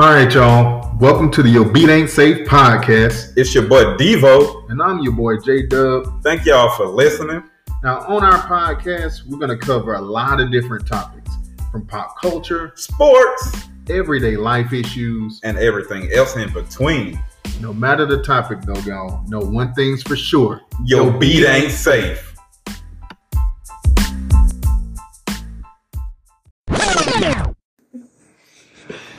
[0.00, 0.96] All right, y'all.
[0.96, 3.34] Welcome to the Your Beat Ain't Safe podcast.
[3.36, 4.70] It's your boy Devo.
[4.70, 6.22] And I'm your boy J Dub.
[6.22, 7.42] Thank y'all for listening.
[7.82, 11.36] Now, on our podcast, we're going to cover a lot of different topics
[11.70, 17.22] from pop culture, sports, everyday life issues, and everything else in between.
[17.60, 21.72] No matter the topic, though, y'all, know one thing's for sure your, your beat ain't
[21.72, 22.29] safe.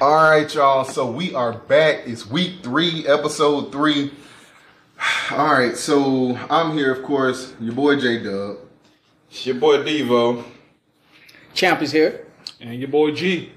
[0.01, 0.83] All right, y'all.
[0.83, 2.07] So we are back.
[2.07, 4.11] It's week three, episode three.
[5.29, 8.57] All right, so I'm here, of course, your boy J Dub.
[9.29, 10.43] It's your boy Devo.
[11.53, 12.25] Champ is here.
[12.59, 13.51] And your boy G.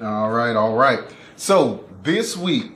[0.00, 1.00] All right, all right.
[1.34, 2.66] So this week,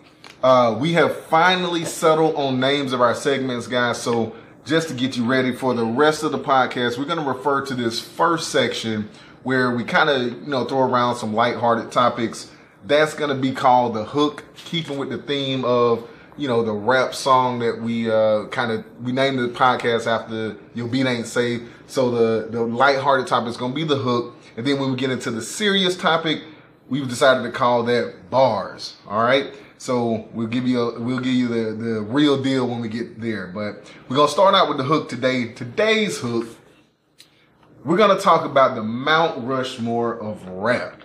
[0.43, 4.03] uh, we have finally settled on names of our segments, guys.
[4.03, 4.35] So
[4.65, 7.65] just to get you ready for the rest of the podcast, we're going to refer
[7.65, 9.09] to this first section
[9.45, 12.51] where we kind of, you know, throw around some lighthearted topics
[12.87, 17.15] that's gonna be called the hook, keeping with the theme of you know the rap
[17.15, 21.63] song that we uh, kind of we named the podcast after Your Beat Ain't Safe.
[21.87, 25.11] So the the lighthearted topic is gonna be the hook, and then when we get
[25.11, 26.43] into the serious topic,
[26.89, 28.97] we've decided to call that bars.
[29.07, 29.55] All right.
[29.79, 33.21] So we'll give you a, we'll give you the the real deal when we get
[33.21, 33.47] there.
[33.49, 35.53] But we're gonna start out with the hook today.
[35.53, 36.47] Today's hook,
[37.85, 41.03] we're gonna talk about the Mount Rushmore of rap.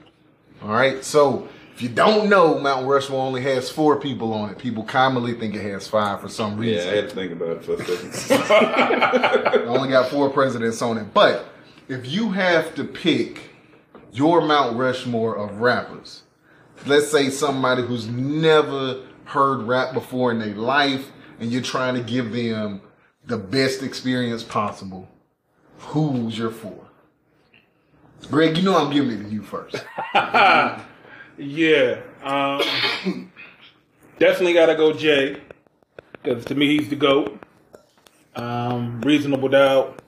[0.61, 1.03] All right.
[1.03, 1.47] So
[1.79, 4.57] if you don't know, Mount Rushmore only has four people on it.
[4.57, 6.85] People commonly think it has five for some reason.
[6.85, 9.61] Yeah, I had to think about it for a second.
[9.69, 11.13] only got four presidents on it.
[11.13, 11.45] But
[11.87, 13.51] if you have to pick
[14.11, 16.23] your Mount Rushmore of rappers,
[16.85, 22.01] let's say somebody who's never heard rap before in their life, and you're trying to
[22.01, 22.81] give them
[23.25, 25.07] the best experience possible,
[25.77, 26.87] who's your four?
[28.29, 29.77] Greg, you know I'm giving it to you first.
[31.39, 32.01] Yeah.
[32.21, 33.31] Um,
[34.19, 35.41] definitely got to go Jay.
[36.21, 37.41] Because to me, he's the GOAT.
[38.35, 39.99] Um, Reasonable Doubt.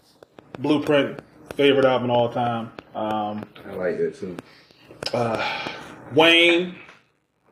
[0.59, 1.22] Blueprint.
[1.56, 2.72] Favorite album of all time.
[2.94, 4.38] Um, I like that too.
[5.14, 5.70] Uh,
[6.14, 6.75] Wayne.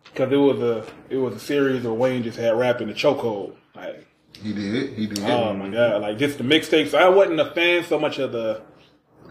[0.04, 2.94] Because it was a it was a series where Wayne just had rap in the
[2.94, 3.54] chokehold.
[3.76, 4.06] Like
[4.42, 5.20] he did, he did.
[5.20, 6.02] Oh my god!
[6.02, 6.94] Like just the mixtapes.
[6.94, 8.62] I wasn't a fan so much of the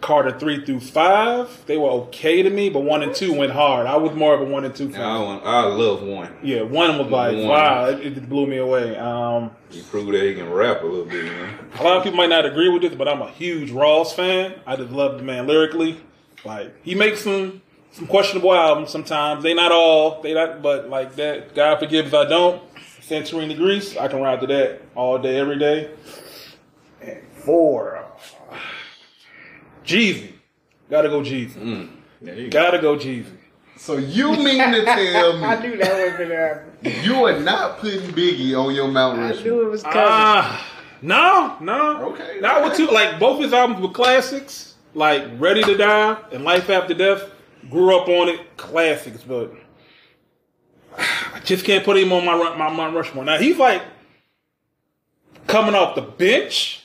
[0.00, 3.86] Carter three through five, they were okay to me, but one and two went hard.
[3.86, 5.00] I was more of a one and two fan.
[5.00, 6.36] I, want, I love one.
[6.42, 7.48] Yeah, one was like one.
[7.48, 8.97] wow, it, it, blew me away.
[8.97, 11.25] Um, he proved that he can rap a little bit.
[11.25, 11.58] Man.
[11.78, 14.54] A lot of people might not agree with this, but I'm a huge Ross fan.
[14.66, 16.00] I just love the man lyrically.
[16.44, 19.42] Like he makes some some questionable albums sometimes.
[19.42, 21.54] They not all they not, but like that.
[21.54, 22.62] God forgive if I don't.
[23.08, 25.91] Santorini Greece, I can ride to that all day, every day.
[27.00, 28.04] And four.
[29.88, 30.32] Jeezy.
[30.91, 31.54] Gotta go Jeezy.
[32.22, 33.26] Mm, Gotta go Jeezy.
[33.76, 35.44] So you mean to tell me?
[35.44, 37.04] I knew that was gonna happen.
[37.04, 39.41] You are not putting Biggie on your Mount Rushmore.
[39.41, 39.99] I knew it was coming.
[39.99, 40.60] Uh,
[41.03, 42.10] no, no.
[42.12, 42.38] Okay.
[42.41, 42.87] Not with two.
[42.88, 44.75] Like both his albums were classics.
[44.94, 47.31] Like Ready to Die and Life After Death.
[47.70, 48.56] Grew up on it.
[48.56, 49.53] Classics, but
[50.97, 53.25] I just can't put him on my my Mount Rushmore.
[53.25, 53.82] Now he's like
[55.47, 56.82] coming off the bench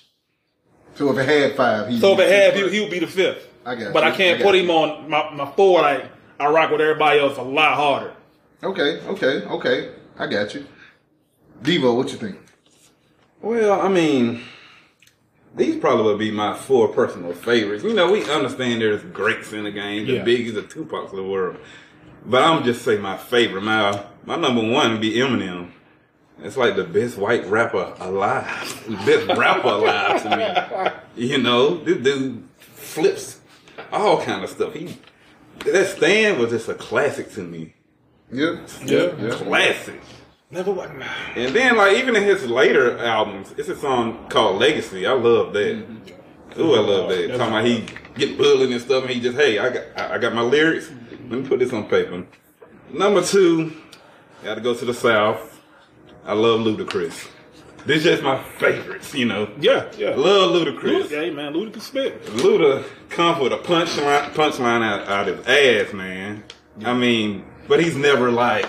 [0.95, 3.07] so if it had five, he so if it had, he, he would be the
[3.07, 3.47] fifth.
[3.65, 4.09] I got, but you.
[4.09, 4.63] I can't I put you.
[4.63, 5.81] him on my, my four.
[5.81, 6.05] Like
[6.39, 8.13] I rock with everybody else a lot harder.
[8.63, 9.91] Okay, okay, okay.
[10.17, 10.65] I got you.
[11.61, 12.37] Devo, what you think?
[13.41, 14.41] Well, I mean,
[15.55, 17.83] these probably would be my four personal favorites.
[17.83, 20.23] You know, we understand there's greats in the game, the yeah.
[20.23, 21.57] biggies, the Tupacs of the world.
[22.25, 23.63] But I'm just say my favorite.
[23.63, 25.71] My my number one would be Eminem.
[26.41, 28.83] It's like the best white rapper alive.
[29.05, 31.27] Best rapper alive to me.
[31.27, 33.39] You know, this dude flips
[33.91, 34.73] all kind of stuff.
[34.73, 34.97] He
[35.59, 37.73] that Stan was just a classic to me.
[38.31, 39.29] Yeah, yeah, yeah.
[39.31, 40.01] classic.
[40.49, 41.03] Never wasn't.
[41.35, 45.05] And then, like even in his later albums, it's a song called Legacy.
[45.05, 45.77] I love that.
[45.77, 46.61] Mm-hmm.
[46.61, 47.37] Ooh, I love that.
[47.37, 50.35] Talking about he get bullied and stuff, and he just, hey, I got, I got
[50.35, 50.91] my lyrics.
[51.29, 52.25] Let me put this on paper.
[52.91, 53.73] Number two,
[54.43, 55.52] got to go to the South.
[56.25, 57.29] I love Ludacris.
[57.85, 59.49] This is just my favorites, you know.
[59.59, 60.11] Yeah, yeah.
[60.11, 61.03] Love Ludacris.
[61.03, 62.23] Luda, hey man, Ludacris can spit.
[62.25, 66.43] Luda comes with a punchline, punchline out, out his ass, man.
[66.79, 66.91] Yeah.
[66.91, 68.67] I mean, but he's never like,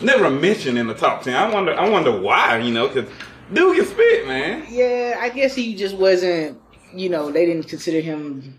[0.00, 1.34] never mentioned in the top ten.
[1.36, 3.08] I wonder, I wonder why, you know, because
[3.52, 4.66] dude can spit, man.
[4.68, 6.60] Yeah, I guess he just wasn't.
[6.92, 8.58] You know, they didn't consider him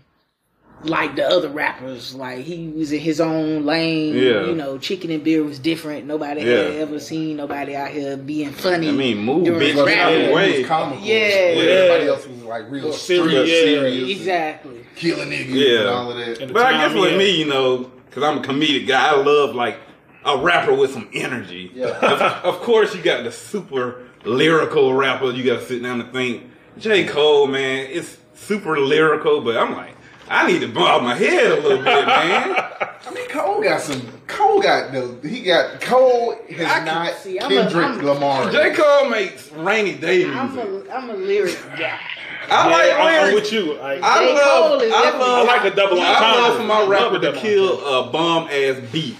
[0.84, 2.14] like the other rappers.
[2.14, 4.14] Like he was in his own lane.
[4.14, 4.46] Yeah.
[4.46, 6.06] You know, Chicken and Beer was different.
[6.06, 6.56] Nobody yeah.
[6.56, 8.88] had ever seen nobody out here being funny.
[8.88, 10.62] I mean, move bitch out way.
[10.64, 11.04] Comical.
[11.04, 11.16] Yeah.
[11.16, 11.62] yeah.
[11.62, 13.54] Everybody else was like real serious, yeah.
[13.54, 14.18] serious.
[14.18, 14.86] Exactly.
[14.96, 15.80] Killing niggas yeah.
[15.80, 16.52] and all of that.
[16.52, 19.78] But I guess with me, you know, because I'm a comedic guy, I love like
[20.24, 21.70] a rapper with some energy.
[21.74, 21.86] Yeah.
[21.88, 25.30] Of, of course, you got the super lyrical rapper.
[25.30, 26.44] You got to sit down and think.
[26.78, 27.06] J.
[27.06, 29.96] Cole, man, it's super lyrical, but I'm like,
[30.30, 32.06] I need to bob my head a little bit, man.
[32.06, 34.02] I mean, Cole got some.
[34.26, 35.18] Cole got the.
[35.28, 38.50] He got Cole has I can not see, I'm Kendrick I'm- Lamar.
[38.50, 38.74] J.
[38.74, 41.98] Cole makes rainy day I'm a I'm a lyric guy.
[42.50, 42.92] I Yeah, like
[43.22, 43.74] I'm, I'm with you.
[43.78, 44.34] Like, I J.
[44.34, 46.22] love, Cole I love, I like a double I love
[46.52, 46.56] entendre.
[46.60, 49.16] for my rapper to kill a bomb ass beat.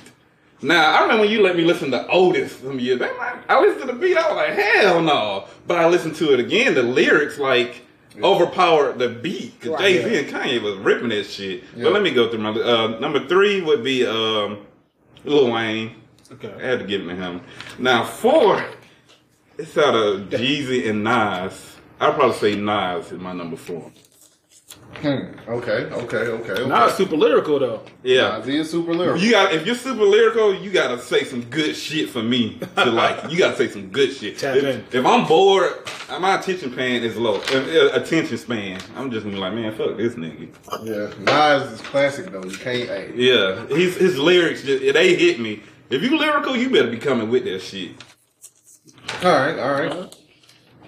[0.60, 3.12] Now I remember when you let me listen to Otis some years back.
[3.48, 5.44] I listened to the beat, I was like, hell no.
[5.66, 6.74] But I listened to it again.
[6.74, 7.82] The lyrics like
[8.22, 9.60] overpowered the beat.
[9.60, 9.80] Cause Right.
[9.80, 11.64] Jay Z and Kanye was ripping that shit.
[11.76, 11.84] Yeah.
[11.84, 14.66] But let me go through my uh, number three would be um,
[15.24, 15.96] Lil Wayne.
[16.32, 17.40] Okay, I had to give it to him.
[17.78, 18.62] Now four,
[19.56, 21.76] it's out of Jeezy and Nas.
[22.00, 23.90] I'd probably say Nas is my number four.
[24.96, 25.06] Hmm.
[25.48, 25.84] Okay.
[25.84, 26.16] Okay.
[26.16, 26.52] Okay.
[26.52, 26.68] okay.
[26.68, 27.82] Not super lyrical though.
[28.02, 28.38] Yeah.
[28.38, 29.22] Nas is super lyrical.
[29.22, 32.84] You got if you're super lyrical, you gotta say some good shit for me to
[32.90, 33.30] like.
[33.30, 34.38] You gotta say some good shit.
[34.38, 34.64] Tap in.
[34.64, 35.72] If, if I'm bored,
[36.08, 37.36] uh, my attention span is low.
[37.36, 40.48] If, uh, attention span, I'm just gonna be like, man, fuck this nigga.
[40.82, 41.22] yeah.
[41.22, 42.42] Nas is classic though.
[42.42, 42.88] You can't.
[42.88, 43.12] Hey.
[43.14, 45.62] Yeah, his his lyrics just they hit me.
[45.90, 47.92] If you lyrical, you better be coming with that shit.
[49.22, 49.58] All right.
[49.58, 50.16] All right.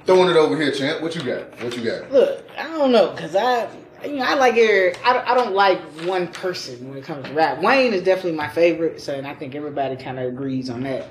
[0.06, 1.00] Throwing it over here, champ.
[1.02, 1.62] What you got?
[1.62, 2.10] What you got?
[2.10, 3.68] Look, I don't know, cause I,
[4.04, 7.26] you know, I like every, I, don't- I don't like one person when it comes
[7.26, 7.60] to rap.
[7.62, 11.06] Wayne is definitely my favorite, so and I think everybody kind of agrees on that.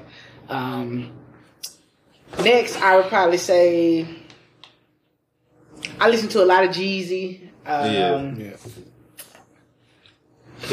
[0.50, 1.12] Um,
[2.44, 4.08] next, I would probably say
[6.00, 7.50] I listen to a lot of Jeezy.
[7.66, 8.34] Um, Yeah.
[8.38, 8.56] Yeah.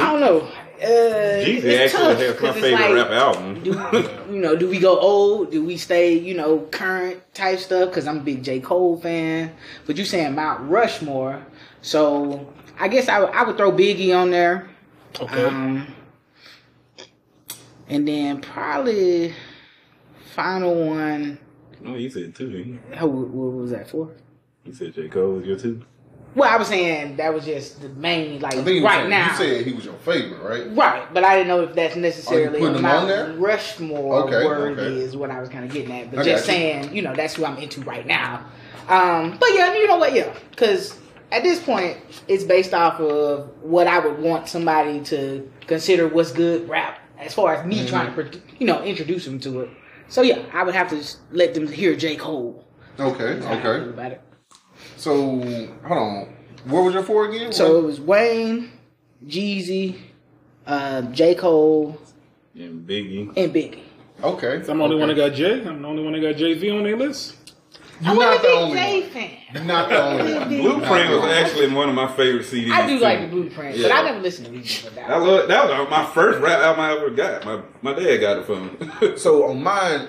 [0.04, 0.40] I don't know.
[0.78, 3.62] Uh, Jeezy actually has my favorite like, rap album.
[3.62, 3.70] do
[4.30, 4.54] you know?
[4.56, 5.50] Do we go old?
[5.50, 7.88] Do we stay you know current type stuff?
[7.88, 9.52] Because I'm a big J Cole fan.
[9.86, 11.42] But you saying Mount Rushmore,
[11.86, 14.68] so I guess I would- I would throw Biggie on there.
[15.20, 15.44] Okay.
[15.44, 15.86] Um,
[17.88, 19.32] and then probably
[20.34, 21.38] final one.
[21.86, 22.50] oh, you said two.
[22.50, 22.78] didn't you?
[22.94, 24.10] How, what was that for?
[24.64, 25.82] You said J Cole was your two.
[26.34, 29.30] Well, I was saying that was just the main like I think right said, now.
[29.30, 30.76] you said he was your favorite, right?
[30.76, 33.32] Right, but I didn't know if that's necessarily putting a him Mount on there?
[33.38, 35.00] Rushmore Okay, worthy okay.
[35.00, 36.10] is what I was kind of getting at.
[36.10, 36.58] But I just got you.
[36.58, 38.44] saying, you know, that's who I'm into right now.
[38.88, 40.12] Um, but yeah, you know what?
[40.12, 40.98] Yeah, because
[41.32, 41.96] at this point,
[42.28, 47.34] it's based off of what I would want somebody to consider what's good rap, as
[47.34, 47.86] far as me Mm-hmm.
[47.88, 49.70] trying to, you know, introduce them to it.
[50.08, 51.02] So yeah, I would have to
[51.32, 52.64] let them hear J Cole.
[52.98, 53.34] Okay.
[53.34, 53.90] That's how I feel Okay.
[53.90, 54.20] About it.
[54.96, 55.14] So
[55.84, 56.36] hold on.
[56.64, 57.52] What was your four again?
[57.52, 58.70] So it was Wayne,
[59.26, 59.98] Jeezy,
[60.66, 62.00] uh, J Cole,
[62.54, 63.32] And Biggie.
[63.36, 63.80] and Biggie.
[64.22, 64.62] okay.
[64.62, 65.00] So I'm the only okay.
[65.00, 65.64] one that got Jay.
[65.66, 67.34] I'm the only one that got Jay Z on their list.
[68.00, 69.10] You're I'm not a the big only J one.
[69.10, 69.30] fan.
[69.54, 70.48] You're not the only one.
[70.48, 72.70] Blueprint was actually one of my favorite CDs.
[72.70, 73.04] I do too.
[73.04, 74.82] like the Blueprint, but I never listened to these.
[74.82, 77.44] But that I love that was my first rap album I ever got.
[77.44, 79.16] My my dad got it for me.
[79.16, 80.08] So on mine,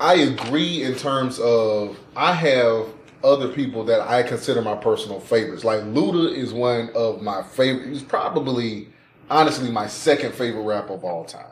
[0.00, 2.88] I agree in terms of I have
[3.22, 5.64] other people that I consider my personal favorites.
[5.64, 7.88] Like Luda is one of my favorite.
[7.88, 8.88] He's probably,
[9.30, 11.46] honestly, my second favorite rapper of all time.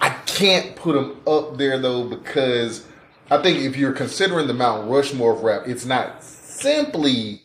[0.00, 2.86] I can't put him up there though because
[3.30, 7.42] I think if you're considering the Mount Rushmore of rap, it's not simply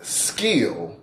[0.00, 0.96] skill.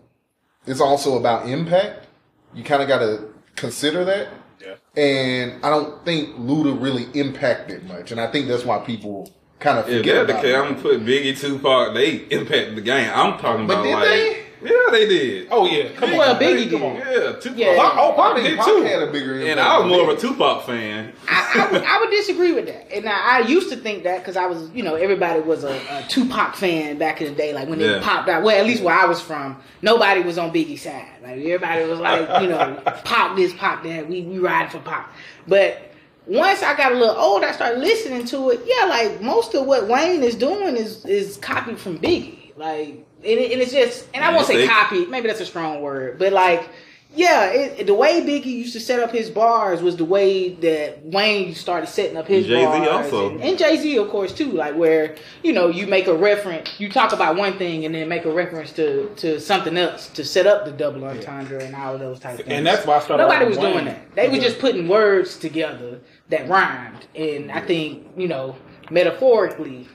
[0.66, 2.08] It's also about impact.
[2.54, 4.30] You kind of got to consider that.
[4.62, 5.02] Yeah.
[5.02, 9.78] And I don't think Luda really impacted much, and I think that's why people kind
[9.80, 10.58] of If forget that's the about case, it.
[10.58, 11.94] I'm gonna put Biggie, Tupac.
[11.94, 13.12] They impacted the game.
[13.14, 14.45] I'm talking But about did like, they?
[14.64, 15.48] Yeah, they did.
[15.52, 16.42] Oh yeah, come Well, on.
[16.42, 16.84] Biggie come did.
[16.84, 16.96] on.
[16.98, 17.58] Yeah, Tupac.
[17.58, 17.76] Yeah.
[17.78, 18.82] Pac- oh, Pac I mean, did Pac too.
[18.84, 19.50] had a bigger impact.
[19.52, 20.22] And I was more of a Biggie.
[20.22, 21.14] Tupac fan.
[21.28, 22.92] I, I, would, I would disagree with that.
[22.96, 25.76] And I, I used to think that because I was, you know, everybody was a,
[25.90, 27.54] a Tupac fan back in the day.
[27.54, 27.98] Like when Yeah.
[27.98, 28.44] it popped out.
[28.44, 31.06] Well, at least where I was from, nobody was on Biggie's side.
[31.22, 34.08] Like everybody was like, you know, Pop this, Pop that.
[34.10, 35.10] We we ride for Pop.
[35.48, 35.92] But
[36.28, 38.62] once I got a little older, I started listening to it.
[38.66, 42.56] Yeah, like most of what Wayne is doing is is copied from Biggie.
[42.58, 45.06] Like, and, it, and it's just, and I won't say They- copy.
[45.06, 46.70] Maybe that's a strong word, but like.
[47.18, 51.02] Yeah, it, the way Biggie used to set up his bars was the way that
[51.06, 53.30] Wayne started setting up his Jay-Z bars, also.
[53.30, 54.52] and, and Jay Z of course too.
[54.52, 58.10] Like where you know you make a reference, you talk about one thing, and then
[58.10, 61.94] make a reference to to something else to set up the double entendre and all
[61.94, 62.58] of those type of things.
[62.58, 63.24] And that's why I started.
[63.24, 64.14] Nobody was with doing that.
[64.16, 66.02] They were just putting words together
[66.32, 68.58] that rhymed, and I think you know
[68.92, 69.88] metaphorically,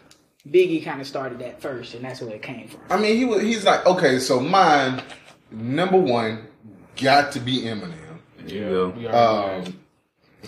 [0.51, 2.81] Biggie kind of started that first, and that's where it came from.
[2.91, 3.43] I mean, he was.
[3.43, 5.03] He's like, okay, so mine
[5.51, 6.47] number one
[6.97, 7.95] got to be Eminem.
[8.47, 8.89] You know.
[8.97, 9.67] We already know.
[9.67, 9.81] Um,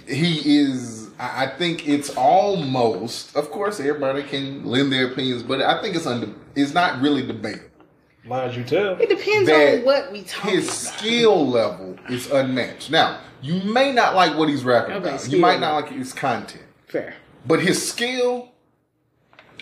[0.08, 1.10] he is.
[1.18, 3.36] I I think it's almost.
[3.36, 6.28] Of course, everybody can lend their opinions, but I think it's under.
[6.54, 7.68] It's not really debatable.
[8.24, 8.96] Lies you tell.
[9.00, 10.98] It depends on what we talking his about.
[10.98, 12.90] skill level is unmatched.
[12.90, 15.28] Now, you may not like what he's rapping Okay, about.
[15.28, 16.62] You might not like his content.
[16.86, 17.14] Fair.
[17.46, 18.51] But his skill,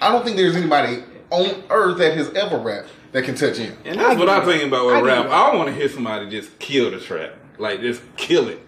[0.00, 3.76] I don't think there's anybody on earth that has ever rapped that can touch him.
[3.84, 4.46] And that's I what I it.
[4.46, 5.26] think about with get rap.
[5.26, 8.60] I want to hear somebody just kill the trap, like just kill it.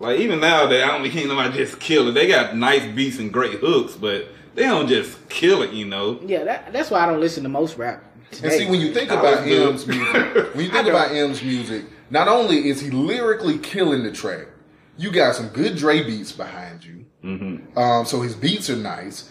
[0.00, 2.12] Like even nowadays, I don't hear nobody just kill it.
[2.12, 5.70] They got nice beats and great hooks, but they don't just kill it.
[5.70, 8.04] You know, Yeah, that, that's why I don't listen to most rap.
[8.42, 9.68] And see, when you think I about was good.
[9.68, 14.10] Em's music, when you think about Em's music, not only is he lyrically killing the
[14.10, 14.48] track,
[14.96, 17.04] you got some good Dre beats behind you.
[17.22, 17.78] Mm-hmm.
[17.78, 19.30] Um, so his beats are nice.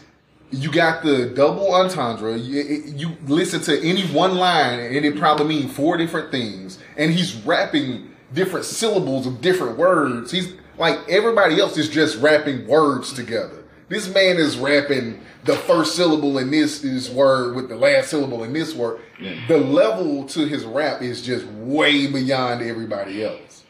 [0.53, 2.37] You got the double entendre.
[2.37, 6.79] You, it- you listen to any one line, and it probably means four different things.
[6.97, 10.31] And he's rapping different syllables of different words.
[10.31, 13.63] He's like everybody else is just rapping words together.
[13.89, 18.43] This man is rapping the first syllable in this this word with the last syllable
[18.43, 19.01] in this word.
[19.19, 19.35] Yeah.
[19.47, 23.62] The level to his rap is just way beyond everybody else.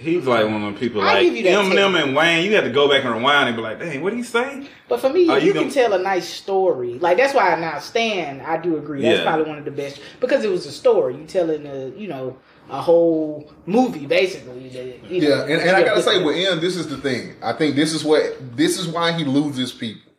[0.00, 2.04] He's like one of the people I'll like give you that, Eminem Ted.
[2.08, 2.44] and Wayne.
[2.46, 4.66] You have to go back and rewind and be like, "Dang, what did he say?"
[4.88, 6.94] But for me, Are you, you can gonna- tell a nice story.
[6.98, 9.02] Like that's why I now Stan, I do agree.
[9.02, 9.24] That's Yeah.
[9.24, 11.16] probably one of the best because it was a story.
[11.16, 12.38] You telling a you know
[12.70, 14.68] a whole movie basically.
[14.70, 16.96] That, you know, Yeah, and, and I gotta say the- with Em, this is the
[16.96, 17.34] thing.
[17.42, 20.10] I think this is what this is why he loses people.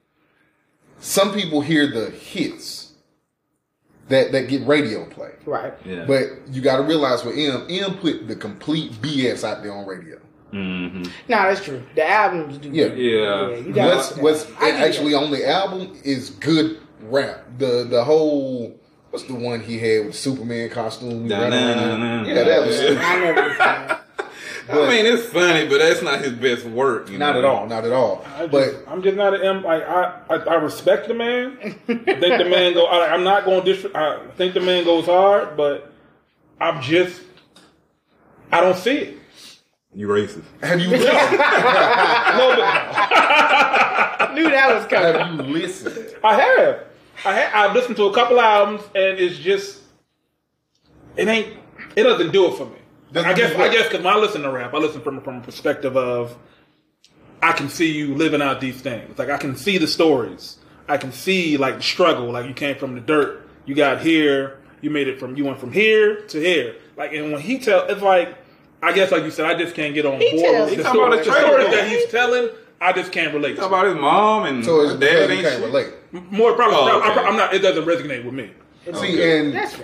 [1.00, 2.81] Some people hear the hits
[4.12, 5.74] that that get radio play, right.
[5.86, 9.74] Yeah, but you got to realize with Em, Em put the complete BS out there
[9.74, 10.18] on radio.
[10.51, 11.82] hmm No, that's true.
[11.96, 12.70] The albums do.
[12.70, 12.88] Yeah.
[12.88, 13.50] Yeah.
[13.58, 15.24] you gotta What's what's I actually that.
[15.24, 17.46] on the album is good rap.
[17.58, 18.77] The the whole
[19.12, 21.27] what's the one he had with Superman costume?
[21.27, 22.00] Da- running na- around?
[22.00, 22.86] na- na- Yeah, that was Yeah.
[22.86, 23.03] stupid.
[23.03, 24.00] I never.
[24.74, 27.10] Listened to I mean, it's funny, but that's not his best work.
[27.10, 27.40] You Not know?
[27.40, 28.24] at all, not at all.
[28.36, 29.63] I just, But I'm just not an Em.
[29.63, 31.58] Like I, I, I respect the man.
[31.62, 32.86] I think the man go.
[32.86, 33.86] I, I'm not going to dis.
[33.94, 35.92] I think the man goes hard, but
[36.60, 37.22] I'm just.
[38.51, 39.18] I don't see it.
[39.94, 40.44] You racist.
[40.62, 41.08] have you No, but
[42.66, 45.13] I knew that was coming.
[45.20, 46.16] have you listened?
[46.24, 46.84] I have.
[47.25, 47.54] I have.
[47.70, 49.80] I've listened to a couple albums, and it's just.
[51.18, 51.58] It ain't.
[51.96, 52.78] It doesn't do it for me.
[53.12, 53.56] Doesn't I guess.
[53.56, 56.38] I guess because when I listen to rap, I listen from from a perspective of.
[57.44, 59.18] I can see you living out these things.
[59.18, 60.58] Like I can see the stories.
[60.88, 62.32] I can see like the struggle.
[62.32, 63.50] Like you came from the dirt.
[63.65, 64.60] You got here.
[64.82, 65.36] You made it from.
[65.36, 66.75] You went from here to here.
[66.98, 68.36] Like and when he tell, it's like.
[68.84, 70.84] I guess like you said, I just can't get on He board tells- with the
[70.84, 71.24] He talking about story.
[71.24, 72.50] the The stories that he's telling.
[72.80, 73.56] I just can't relate.
[73.58, 73.68] Talk to.
[73.68, 75.63] about his mom and So it's her because dad you can't shit.
[75.63, 75.88] relate.
[76.32, 76.77] More probably.
[76.91, 77.20] Oh, okay.
[77.22, 77.53] I'm not.
[77.53, 78.50] It doesn't resonate with me.
[78.86, 79.40] See, Okay.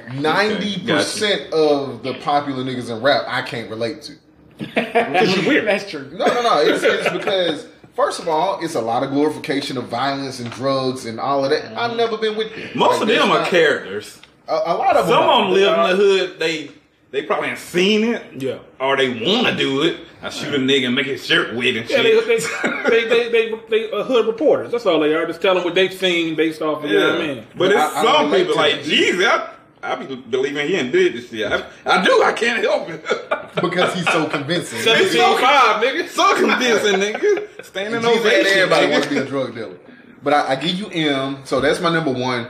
[0.10, 4.14] and ninety percent of the popular niggas in rap, I can't relate to.
[4.60, 5.68] It's weird.
[5.68, 6.10] That's true.
[6.14, 6.62] No, no, no.
[6.62, 11.06] It's, it's because first of all, it's a lot of glorification of violence and drugs
[11.06, 11.78] and all of that.
[11.78, 12.70] I've never been with them.
[12.76, 14.20] Most of them are not- characters.
[14.48, 15.14] A, a lot of them.
[15.16, 15.42] Some are.
[15.42, 16.40] of them live in the hood.
[16.40, 16.72] They
[17.12, 18.22] they probably ain't seen it.
[18.42, 18.60] Yeah.
[18.80, 20.02] Or they want to do it.
[20.22, 22.28] I shoot a nigga and make his shirt wet and Yeah, shit.
[22.28, 24.72] they they they they, they, they uh, hood reporters.
[24.72, 25.26] That's all they are.
[25.26, 26.90] Just telling what they've seen based off of.
[26.90, 27.48] You know what I mean?
[27.56, 28.84] But it's I- I some relate people like that.
[28.84, 29.26] Jesus.
[29.26, 31.50] I, I be believing he ain't did this shit.
[31.52, 32.24] I, I do.
[32.24, 33.04] I can't help it.
[33.62, 34.80] because he's so convincing.
[34.80, 36.08] Seventeen five, nigga.
[36.10, 37.64] so convincing, nigga.
[37.64, 38.58] Standing Jesus ovation.
[38.58, 38.92] everybody nigga.
[38.92, 39.78] wants to be a drug dealer.
[40.24, 42.48] But I, I give you Em, so that's my number one.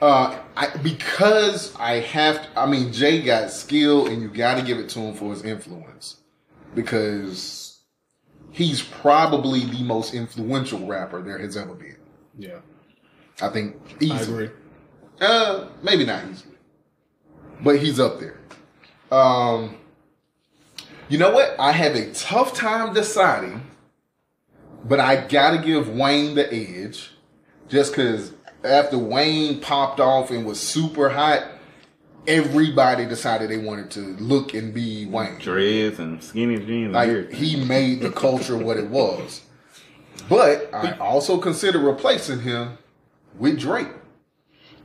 [0.00, 4.62] Uh, I, because I have, to, I mean, Jay got skill, and you got to
[4.62, 6.18] give it to him for his influence,
[6.74, 7.80] because
[8.52, 11.96] he's probably the most influential rapper there has ever been.
[12.38, 12.60] Yeah,
[13.42, 14.44] I think I easily.
[14.44, 14.56] agree.
[15.20, 16.54] Uh, maybe not easily,
[17.60, 18.38] but he's up there.
[19.10, 19.78] Um,
[21.08, 21.56] you know what?
[21.58, 23.62] I have a tough time deciding,
[24.84, 27.10] but I gotta give Wayne the edge,
[27.68, 28.32] just because
[28.64, 31.44] after Wayne popped off and was super hot,
[32.26, 35.38] everybody decided they wanted to look and be Wayne.
[35.38, 36.92] Dreads and skinny jeans.
[36.94, 39.42] Like and he made the culture what it was.
[40.28, 42.76] But I also consider replacing him
[43.38, 43.88] with Drake.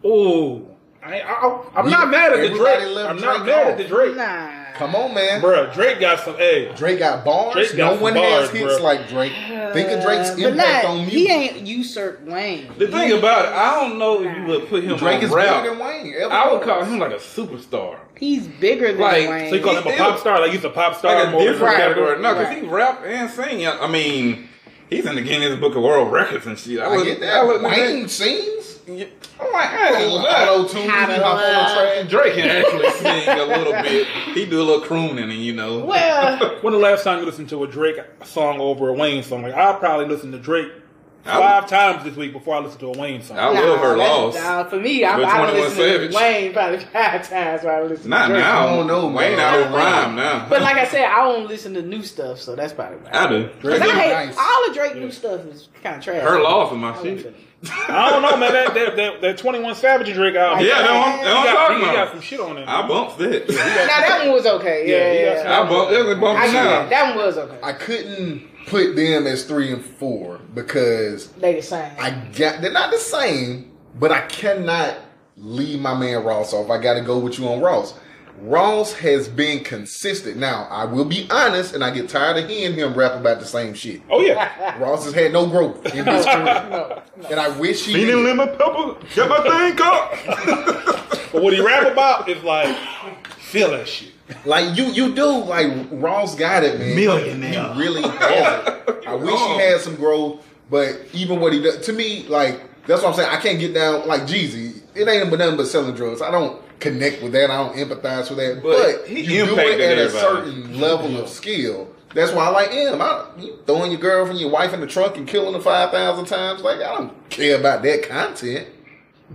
[0.04, 0.68] Oh,
[1.04, 2.82] I, I, I'm We- not mad at the Drake.
[2.82, 3.72] I'm not mad off.
[3.72, 4.63] at the Drake, Nah.
[4.76, 5.40] Come on, man.
[5.40, 5.72] bro.
[5.72, 6.36] Drake got some.
[6.36, 7.54] Hey, Drake got bars.
[7.54, 8.82] Drake got no some one bars, has hits bruh.
[8.82, 9.34] like Drake.
[9.74, 11.14] Think of Drake's Uh, impact not- on music.
[11.14, 12.72] He ain't usurped Wayne.
[12.78, 15.30] The thing about it, I don't know if you would put him Drake on is
[15.32, 15.64] rap.
[15.64, 16.14] bigger than Wayne.
[16.20, 16.68] ever I would was.
[16.68, 17.98] call him like a superstar.
[18.18, 19.50] He's bigger than Like, Wayne.
[19.50, 20.40] so you call him a pop star?
[20.40, 21.16] Like he's a pop star.
[21.16, 21.78] Like a more different Right.
[21.78, 22.20] category.
[22.22, 22.64] No, because Right.
[22.64, 23.68] he rap and sing.
[23.68, 24.50] I mean,
[24.90, 26.80] he's in the Guinness Book of World Records and shit.
[26.80, 27.46] I was- get I that.
[27.48, 28.53] looked at Wayne sings.
[28.86, 29.10] That.
[29.40, 30.90] I'm like, hey, Auto tune.
[30.90, 32.08] How to hop on the love.
[32.10, 34.08] Drake can actually sing a little bit.
[34.36, 35.86] He do a little crooning, and you know.
[35.86, 39.44] well, When the last time you listened to a Drake song over a Wayne song?
[39.44, 40.72] Like I'll probably listen to Drake
[41.24, 43.38] five times this week before I listen to a Wayne song.
[43.40, 44.36] I love her that's- loss.
[44.36, 47.82] nah, for me, I, With I 21 listen to Wayne probably five times while I
[47.88, 48.44] listen Not to Drake.
[48.44, 48.68] now.
[48.68, 49.40] I don't know, Wayne man.
[49.40, 50.48] out of prime now.
[50.50, 53.10] But like I said, I don't listen to new stuff, so that's probably why.
[53.14, 53.50] I do.
[53.62, 54.38] Cause I Drake hate nice.
[54.38, 56.22] all the Drake new stuff is kind of trash.
[56.22, 57.36] Her loss is my I shit.
[57.64, 57.96] Listen.
[57.96, 58.54] I don't know, man.
[58.54, 60.66] That that, that, that 21 Savage Drake album.
[60.66, 62.58] Yeah, that's what I'm, he, that's what I'm got, talking he got some shit on
[62.58, 62.68] it.
[62.68, 63.50] I bumped it.
[63.50, 64.90] Now that one was okay.
[64.90, 65.62] Yeah, Yeah, yeah.
[65.62, 66.00] I bumped it.
[66.00, 66.90] I Bumped it get that.
[66.90, 67.60] That one was okay.
[67.64, 71.92] I couldn't put them as three and four because they the same.
[72.00, 74.96] I got they're not the same, but I cannot
[75.38, 76.70] leave my man Ross off.
[76.70, 77.94] I got to go with you on Ross.
[78.42, 80.38] Ross has been consistent.
[80.38, 83.46] Now I will be honest, and I get tired of hearing him rap about the
[83.46, 84.02] same shit.
[84.10, 84.78] oh yeah.
[84.84, 87.94] Ross has had no growth in his career, and I wish he.
[87.94, 88.38] Feeding did.
[88.38, 88.96] lemon pepper.
[89.14, 91.00] Get my thing up.
[91.34, 92.78] But what he rap about is like
[93.40, 94.12] feel that shit.
[94.46, 95.26] Like you, you do.
[95.26, 96.96] Like Ross got it, man.
[96.96, 97.74] Millionaire.
[97.74, 99.04] He really has it.
[99.08, 103.02] I wish he had some growth, but even what he does to me, like that's
[103.02, 103.30] what I'm saying.
[103.32, 104.82] I can't get down like Jeezy.
[104.94, 106.22] It ain't but nothing but selling drugs.
[106.22, 107.50] I don't connect with that.
[107.50, 108.62] I don't empathize with that.
[108.64, 111.94] But, But you do it at a certain level of skill.
[112.14, 113.02] That's why I like him.
[113.02, 113.26] I,
[113.66, 116.62] throwing your girlfriend, your wife in the trunk and killing her five thousand times.
[116.62, 118.68] Like I don't care about that content,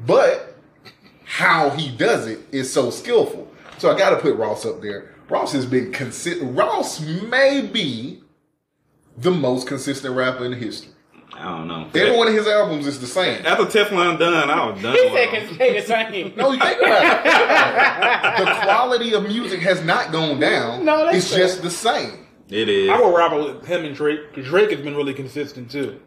[0.07, 0.57] but
[1.25, 3.53] how he does it is so skillful.
[3.79, 5.15] So I got to put Ross up there.
[5.29, 6.57] Ross has been consistent.
[6.57, 8.23] Ross may be
[9.17, 10.93] the most consistent rapper in history.
[11.41, 11.87] I don't know.
[11.95, 13.47] Every one of his albums is the same.
[13.47, 14.95] After Teflon Don, I was done.
[14.95, 16.33] He with said stay the same.
[16.37, 18.45] No, you think about it.
[18.45, 20.85] the quality of music has not gone down.
[20.85, 21.39] No, that's it's fair.
[21.39, 22.27] just the same.
[22.51, 22.89] It is.
[22.91, 26.01] I would rap with him and Drake because Drake has been really consistent too.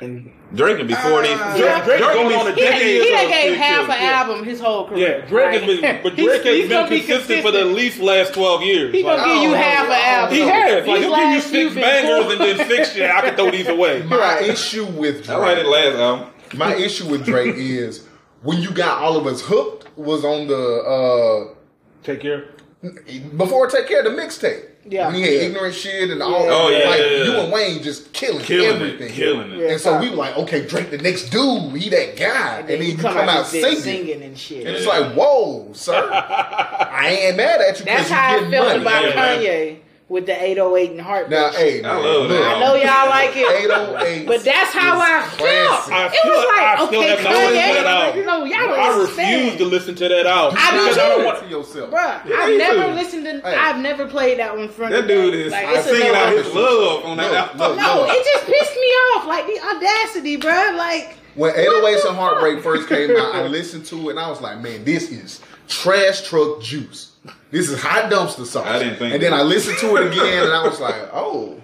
[0.00, 1.28] And Drake can be 40.
[1.30, 1.54] Ah.
[1.56, 3.02] Drake, Drake Drake going be- on a He, done- decade.
[3.02, 3.92] he done gave half too.
[3.92, 5.20] an album his whole career.
[5.20, 6.02] Yeah, Drake has been, Right?
[6.02, 8.62] but He's- Drake has he's been gonna be consistent, for the at least last twelve
[8.62, 8.92] years.
[8.92, 10.36] He Like, gonna give you Oh, half an album.
[10.36, 10.42] he
[10.80, 10.86] has.
[10.86, 12.30] Like These he'll give you six bangers cool.
[12.32, 13.10] and then six shit.
[13.10, 14.02] I can throw these away.
[14.02, 14.48] My Right.
[14.48, 16.28] issue with I like it Drake, last album.
[16.54, 18.04] my issue with Drake is
[18.42, 21.54] when you got all of us hooked was on the
[22.02, 22.44] Take care.
[22.84, 22.88] uh
[23.36, 24.64] before Take Care of the mixtape.
[24.84, 25.06] Yeah.
[25.06, 25.40] When he had Yeah.
[25.42, 27.24] ignorant shit and all Oh, yeah, like yeah, yeah.
[27.24, 29.06] you and Wayne just killing, Killing everything.
[29.06, 29.12] it.
[29.12, 29.70] Killing it.
[29.70, 32.58] And so we were like, okay, Drake the next dude, he that guy.
[32.58, 33.78] And, then you come, out, this singing.
[33.80, 34.66] singing and shit.
[34.66, 35.94] And it's like, whoa, sir.
[36.12, 38.82] I ain't mad at you That's because how I you felt getting money.
[38.82, 39.38] about Yeah, man.
[39.44, 39.76] Kanye
[40.12, 41.40] with the 808 and Heartbreak.
[41.40, 42.42] Now, hey, I love that.
[42.42, 43.48] I know y'all like it.
[43.64, 44.26] 808.
[44.26, 45.88] But that's how I felt.
[45.90, 47.84] I it was like, I still okay, have not that Kanye.
[47.88, 48.26] album.
[48.26, 50.58] No, y'all I don't refuse to listen to that album.
[50.60, 51.24] I do because I don't too.
[51.24, 51.38] want.
[51.40, 51.90] to yourself.
[51.90, 52.92] Bruh, Yeah, I've never too.
[52.94, 53.40] listened to.
[53.40, 53.56] Hey.
[53.56, 54.92] I've never played that one front.
[54.92, 57.32] That to dude is Like, I it's a singing no- out his love on that
[57.32, 57.58] album.
[57.58, 58.08] look, No, look.
[58.12, 59.26] it just pissed me off.
[59.26, 60.76] Like the audacity, bruh.
[60.76, 64.42] Like When 808s and Heartbreak first came out, I listened to it and I was
[64.42, 67.11] like, man, this is trash truck juice.
[67.52, 68.66] This is hot dumpster sauce.
[68.66, 69.32] I didn't think And then.
[69.34, 71.60] I listened to it again and I was like, oh.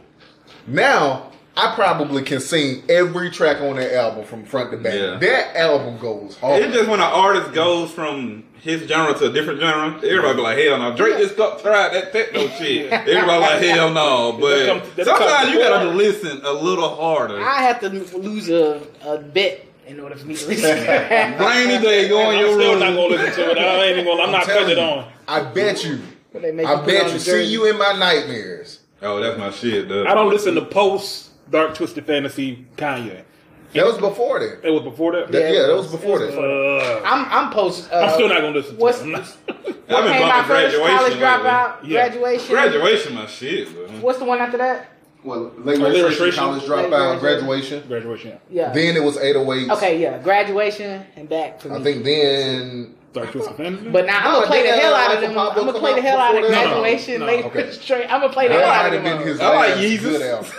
[0.66, 4.94] Now, I probably can sing every track on that album from front to back.
[4.94, 5.16] Yeah.
[5.18, 6.62] That album goes hard.
[6.62, 10.42] It's just when an artist goes from his genre to a different genre, everybody be
[10.42, 10.94] like, hell no.
[10.94, 12.92] Drake just got tried that techno shit.
[12.92, 14.36] Everybody like, hell no.
[14.38, 17.40] But come- sometimes you gotta listen a little harder.
[17.40, 20.76] I have to lose a, a bet in order for me to listen.
[20.76, 21.40] to that.
[21.40, 23.58] Rainy day, go on I'm still not gonna listen to it.
[23.58, 24.22] I ain't even gonna.
[24.22, 25.12] I'm, not telling cutting it on.
[25.26, 26.00] I bet you.
[26.32, 27.18] But they make I bet you.
[27.18, 28.80] See you in my nightmares.
[29.00, 30.04] Oh, that's my shit, though.
[30.06, 33.22] I don't listen to post Dark Twisted Fantasy Kanye.
[33.74, 34.66] That was before that.
[34.66, 35.30] It was before that.
[35.30, 36.42] That- Yeah, yeah, that was- was before it was that.
[36.42, 37.90] Uh, I'm I'm post.
[37.92, 39.04] Uh, I'm still not gonna listen to what's- it.
[39.04, 40.76] I'm not- I've What been came out first?
[40.76, 41.18] College lately.
[41.26, 42.08] dropout, Yeah.
[42.08, 42.48] graduation.
[42.50, 43.86] Graduation, my shit, bro.
[44.00, 44.90] What's the one after that?
[45.24, 46.44] Well, late oh, Late registration, registration.
[46.44, 47.88] college Late dropout, registration.
[47.88, 47.88] graduation.
[47.88, 48.38] Graduation.
[48.50, 48.72] Yeah.
[48.72, 49.70] Then it was 808s.
[49.76, 51.76] okay, yeah, graduation and back for me.
[51.76, 53.88] I think then Dark Twisted Fantasy.
[53.88, 55.30] But now I'm gonna play the hell out of them.
[55.38, 57.20] I'm gonna play the hell out of graduation.
[57.20, 57.70] No, Late okay.
[57.72, 58.04] straight.
[58.12, 59.22] I'm gonna play the hell out of them.
[59.22, 60.00] his I like last Yeezus.
[60.02, 60.50] good album.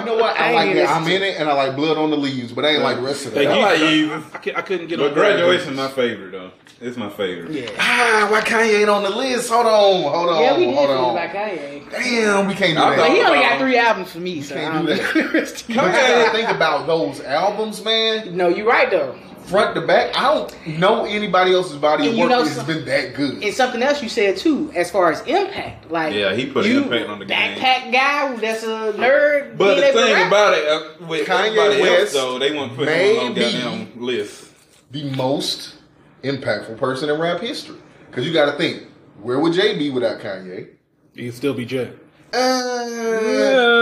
[0.00, 0.40] You know what?
[0.40, 0.88] I, I like ain't that.
[0.88, 3.26] I'm in it, and I like Blood on the Leaves, but I ain't like rest
[3.26, 3.52] of Hey, that.
[3.58, 4.52] I like Yeezus, Yeezus.
[4.54, 6.50] I, I, I couldn't get But graduation, my favorite though.
[6.80, 7.50] It's my favorite.
[7.52, 7.68] Yeah.
[7.78, 9.50] Ah, why Kanye ain't on the list?
[9.50, 11.10] Hold on, hold on, Yeah, we did hold feel on.
[11.18, 11.90] about Kanye.
[11.90, 12.96] Damn, we can't do I that.
[12.96, 15.14] But he only got three albums for me, so can't I do don't that.
[15.14, 15.82] know the rest of But you.
[15.82, 18.34] you gotta think about those albums, man.
[18.34, 19.14] No, you're right though.
[19.46, 22.66] Front to back, I don't know anybody else's body And of work know that's some-
[22.66, 23.42] been that good.
[23.42, 26.70] And something else you said too, as far as impact, like Yeah, he put an
[26.72, 27.56] you, impact on the game.
[27.58, 29.56] backpack guy that's a nerd.
[29.58, 30.28] But the thing rap.
[30.28, 33.34] about it, uh, with Kanye West else though, they want to put him on no
[33.34, 34.44] be- goddamn list.
[34.92, 35.74] the most
[36.22, 37.76] impactful person in rap history.
[38.08, 38.84] Because you got to think,
[39.22, 40.68] where would Jay be without Kanye?
[41.16, 41.90] He'd still be Jay.
[42.32, 42.84] Uh,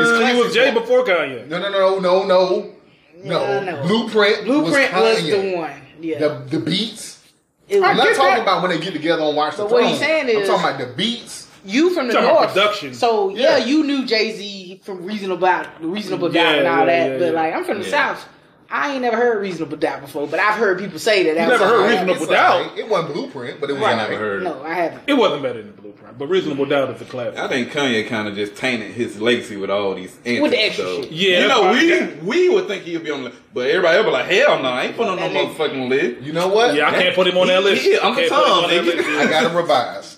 [0.01, 1.47] his he was Jay before Kanye.
[1.49, 2.73] No, no, no, no, no,
[3.25, 3.63] no.
[3.65, 3.83] no.
[3.83, 5.73] Blueprint, Blueprint was, was, the one.
[6.01, 7.19] Yeah, The the beats.
[7.69, 9.73] It was- I'm not talking that- about when they get together on Watch the But
[9.73, 9.91] what Throne.
[9.91, 11.47] he's saying I'm talking about the beats.
[11.65, 12.49] you from the Talking north.
[12.53, 12.95] production.
[12.95, 13.65] So yeah, Yeah.
[13.67, 17.11] you knew Jay Z from Reasonable Doubt, Reasonable Yeah, Doubt, and all yeah, that.
[17.13, 17.31] yeah, but yeah.
[17.33, 17.91] like, I'm from the Yeah.
[18.15, 18.29] south.
[18.71, 21.35] I ain't never heard Reasonable Doubt before, but I've heard people say that.
[21.37, 21.91] that You was never heard.
[21.91, 22.57] Reasonable Doubt?
[22.61, 22.79] alright.
[22.79, 24.11] It wasn't blueprint, but it was I alright.
[24.11, 24.43] never heard.
[24.45, 25.03] No, I haven't.
[25.07, 27.39] It wasn't better than Blueprint, but Reasonable Doubt is a classic.
[27.39, 30.43] I think Kanye kind of just tainted his legacy with all these antics.
[30.43, 31.03] With the extra though.
[31.03, 31.13] shit.
[31.13, 32.23] Yeah, you know we right.
[32.25, 34.83] we would think he'd be on the, but everybody else be like, hell no, I
[34.85, 36.23] ain't putting on no motherfucking list.
[36.23, 36.75] You know what?
[36.75, 37.83] yeah, I can't put him on that He- list.
[37.83, 38.97] he- I Uncle can't him Tom, on that nigga.
[38.97, 39.09] list.
[39.09, 40.18] I gotta revise.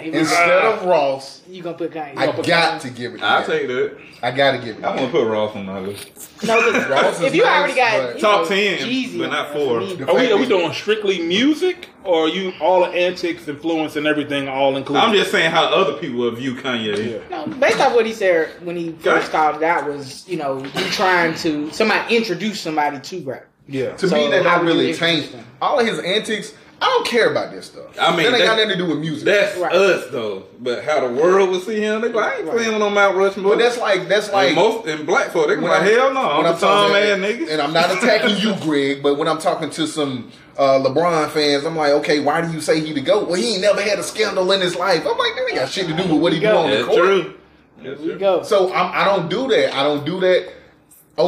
[0.00, 2.16] He was- Instead of Ross, you gonna put Kanye?
[2.16, 3.18] I You gonna got to give it.
[3.18, 3.50] to I'll him.
[3.50, 3.96] take that.
[4.22, 4.78] I gotta give it.
[4.78, 5.06] I to want him.
[5.06, 6.38] to put Ross on my list.
[6.40, 8.78] put- no, 'cause Ross is if you nice, already got but- you Top know, 10,
[8.78, 9.76] Jeezy but on not there, four.
[9.80, 13.48] I mean, Are we, are we doing strictly music, or are you all the antics,
[13.48, 15.02] influence, and everything all included?
[15.04, 17.12] I'm just saying how other people will view Kanye.
[17.12, 17.18] Yeah.
[17.30, 20.58] No, based off what he said when he first called it out was, you know,
[20.58, 23.44] you trying to somebody introduce somebody to rap.
[23.68, 23.90] Yeah.
[23.92, 25.32] To So me, that how don't would you really introduce change.
[25.32, 25.44] them?
[25.62, 27.84] All of his antics, I don't care about this stuff.
[28.00, 29.24] I mean, that ain't got nothing to do with music.
[29.26, 29.74] That's Right.
[29.74, 32.56] us though, but how the world will see him, they go, I ain't Right.
[32.56, 33.50] playing on Mount Rushmore.
[33.54, 36.38] but that's like that's like like most in black folk, they go like, hell no,
[36.38, 37.50] when I'm a Tom ass talking- nigga.
[37.50, 41.64] And I'm not attacking you, Greg, but when I'm talking to some uh, LeBron fans,
[41.64, 43.26] I'm like, okay, why do you say he the goat?
[43.28, 45.06] Well, he ain't never had a scandal in his life.
[45.06, 46.96] I'm like, that ain't got shit to do with what he do on the court.
[46.98, 47.34] true.
[47.82, 48.42] That's Here we go.
[48.42, 49.74] So I'm, I don't do that.
[49.74, 50.48] I don't do that.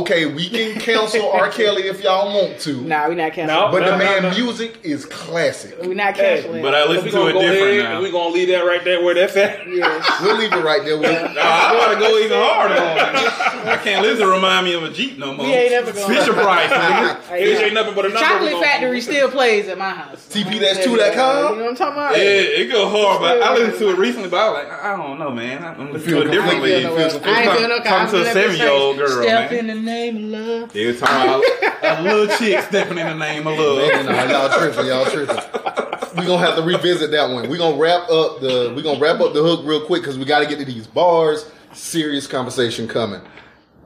[0.00, 1.48] Okay, we can cancel R.
[1.50, 3.60] Kelly if y'all want to, Nah, we're not canceling.
[3.60, 3.70] No.
[3.70, 4.30] but the no, man no.
[4.30, 5.76] music is classic.
[5.82, 6.62] We're not Hey, canceling.
[6.62, 7.94] But I listen to it go different ahead now.
[7.96, 9.66] and we gonna leave that right there where that's at.
[9.68, 10.20] yes.
[10.22, 10.98] We'll leave it right there.
[10.98, 13.68] We'll, Nah, I want to go even harder on it.
[13.68, 15.46] I can't listen to remind me of a Jeep no more.
[15.46, 17.18] We ain't never gonna- Fisher Price, nigga.
[17.52, 18.20] This ain't nothing but a number.
[18.20, 20.26] Chocolate Factory still plays at my house.
[20.28, 21.52] TP that's two dot com?
[21.54, 22.16] You know what I'm talking about?
[22.16, 24.96] Yeah, it go hard, but I listened to it recently, but I was like, I
[24.96, 25.64] don't know, man.
[25.64, 26.74] I'm listening to it differently.
[26.74, 27.10] I ain't feel no way.
[27.10, 29.81] Feels- I ain't feel no Talking to a seven-year-old girl, man.
[29.82, 30.72] In the name of love.
[30.72, 31.42] They were talking
[31.80, 33.78] about a little chick stepping in the name of love.
[33.78, 35.36] Man, nah, y'all tripping, y'all tripping.
[36.16, 37.48] We gonna have to revisit that one.
[37.48, 40.24] We gonna wrap up the we gonna wrap up the hook real quick because we
[40.24, 41.50] got to get to these bars.
[41.72, 43.20] Serious conversation coming.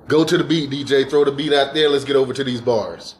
[0.08, 1.08] Go to the beat, DJ.
[1.08, 1.88] Throw the beat out there.
[1.88, 3.14] Let's get over to these bars.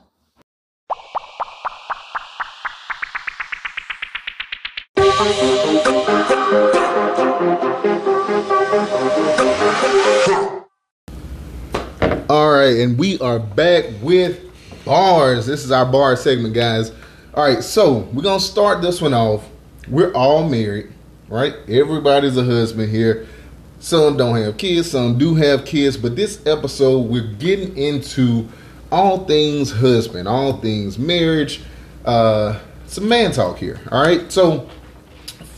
[12.29, 14.41] All right, and we are back with
[14.85, 15.47] bars.
[15.47, 16.91] This is our bar segment, guys.
[17.33, 19.49] All right, so we're gonna start this one off.
[19.89, 20.93] We're all married,
[21.29, 21.55] right?
[21.69, 23.29] Everybody's a husband here.
[23.79, 28.49] Some don't have kids, some do have kids, but this episode we're getting into
[28.91, 31.61] all things husband, all things marriage.
[32.05, 32.59] Uh,
[32.89, 33.79] some man talk here.
[33.93, 34.69] All right, so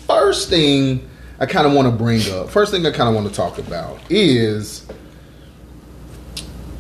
[0.07, 1.09] first thing
[1.41, 3.57] I kind of want to bring up, first thing I kind of want to talk
[3.57, 4.85] about is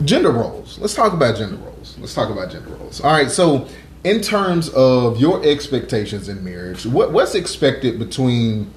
[0.04, 0.78] gender roles.
[0.78, 1.96] Let's talk about gender roles.
[1.98, 3.00] Let's talk about gender roles.
[3.00, 3.30] All right.
[3.30, 3.66] So,
[4.04, 8.72] in terms of your expectations in marriage, what, what's expected between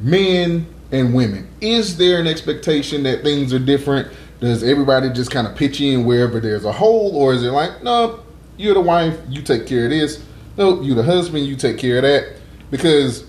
[0.00, 1.48] men and women?
[1.60, 4.08] Is there an expectation that things are different?
[4.40, 7.82] Does everybody just kind of pitch in wherever there's a hole, or is it like,
[7.82, 8.20] no,
[8.56, 10.22] you're the wife, you take care of this.
[10.56, 12.36] No, you're the husband, you take care of that.
[12.70, 13.24] Because,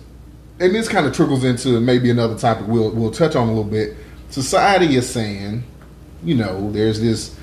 [0.59, 3.63] and this kind of trickles into maybe another topic we'll we'll touch on a little
[3.63, 3.95] bit.
[4.29, 5.63] Society is saying
[6.23, 7.35] you know, there's this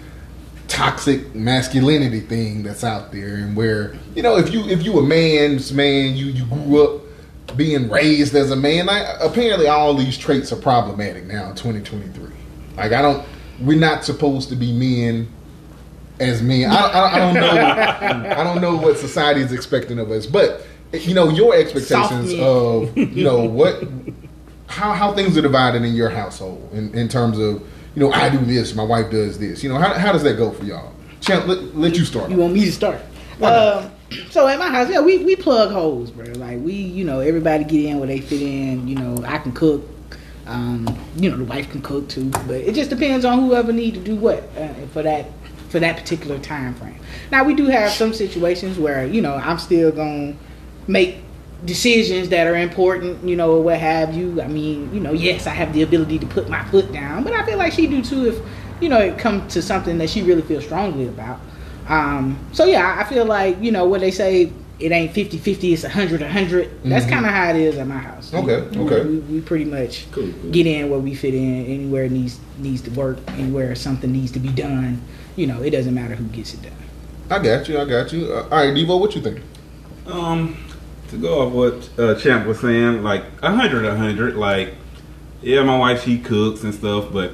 [0.68, 5.02] toxic masculinity thing that's out there, and where you know, if you if you a
[5.02, 7.02] man's man, you you grew up
[7.56, 8.88] being raised as a man.
[8.88, 12.30] I, apparently, all these traits are problematic now in 2023.
[12.76, 13.26] Like, I don't,
[13.60, 15.28] we're not supposed to be men
[16.18, 16.70] as men.
[16.70, 17.50] I, I, I don't know.
[18.36, 22.96] I don't know what society is expecting of us, but you know, your expectations of
[22.96, 23.82] you know what
[24.66, 28.28] how how things are divided in your household in, in terms of you know I
[28.28, 29.64] do this, my wife does this.
[29.64, 30.92] You know how, how does that go for y'all?
[31.20, 32.30] Champ, let, let you start.
[32.30, 33.00] You want me to start?
[33.42, 33.90] Um,
[34.30, 36.26] so at my house, yeah, we, we plug holes, bro.
[36.26, 38.86] Like we, you know, everybody get in where they fit in.
[38.86, 39.82] You know, I can cook.
[40.46, 43.94] Um, you know, the wife can cook too, but it just depends on whoever need
[43.94, 45.26] to do what uh, for that
[45.70, 47.00] for that particular time frame.
[47.32, 50.36] Now we do have some situations where you know I'm still gonna
[50.86, 51.16] make
[51.64, 54.40] decisions that are important, you know, or what have you.
[54.42, 57.32] I mean, you know, yes, I have the ability to put my foot down, but
[57.32, 58.38] I feel like she do too if,
[58.80, 61.40] you know, it comes to something that she really feels strongly about.
[61.88, 65.84] Um, so yeah, I feel like, you know, what they say, it ain't 50-50, it's
[65.84, 66.82] 100-100.
[66.84, 68.30] That's kind of how it is at my house.
[68.30, 68.50] Mm-hmm.
[68.50, 69.08] Okay, You know, okay.
[69.08, 70.50] We, we pretty much Cool, cool.
[70.50, 74.38] get in where we fit in, anywhere needs needs to work, anywhere something needs to
[74.38, 75.00] be done.
[75.36, 76.72] You know, it doesn't matter who gets it done.
[77.30, 77.78] I got you.
[77.80, 78.26] I got you.
[78.26, 79.40] Uh, all right, Devo, what you think?
[80.06, 80.56] Um,
[81.10, 84.36] to go off what uh, Champ was saying, like a hundred, a hundred.
[84.36, 84.74] Like,
[85.42, 87.32] yeah, my wife she cooks and stuff, but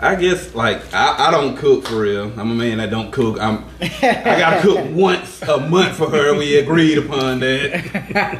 [0.00, 2.32] I guess like I, I don't cook for real.
[2.38, 3.40] I'm a man that don't cook.
[3.40, 3.88] I'm I
[4.38, 6.36] gotta cook once a month for her.
[6.36, 7.72] We agreed upon that.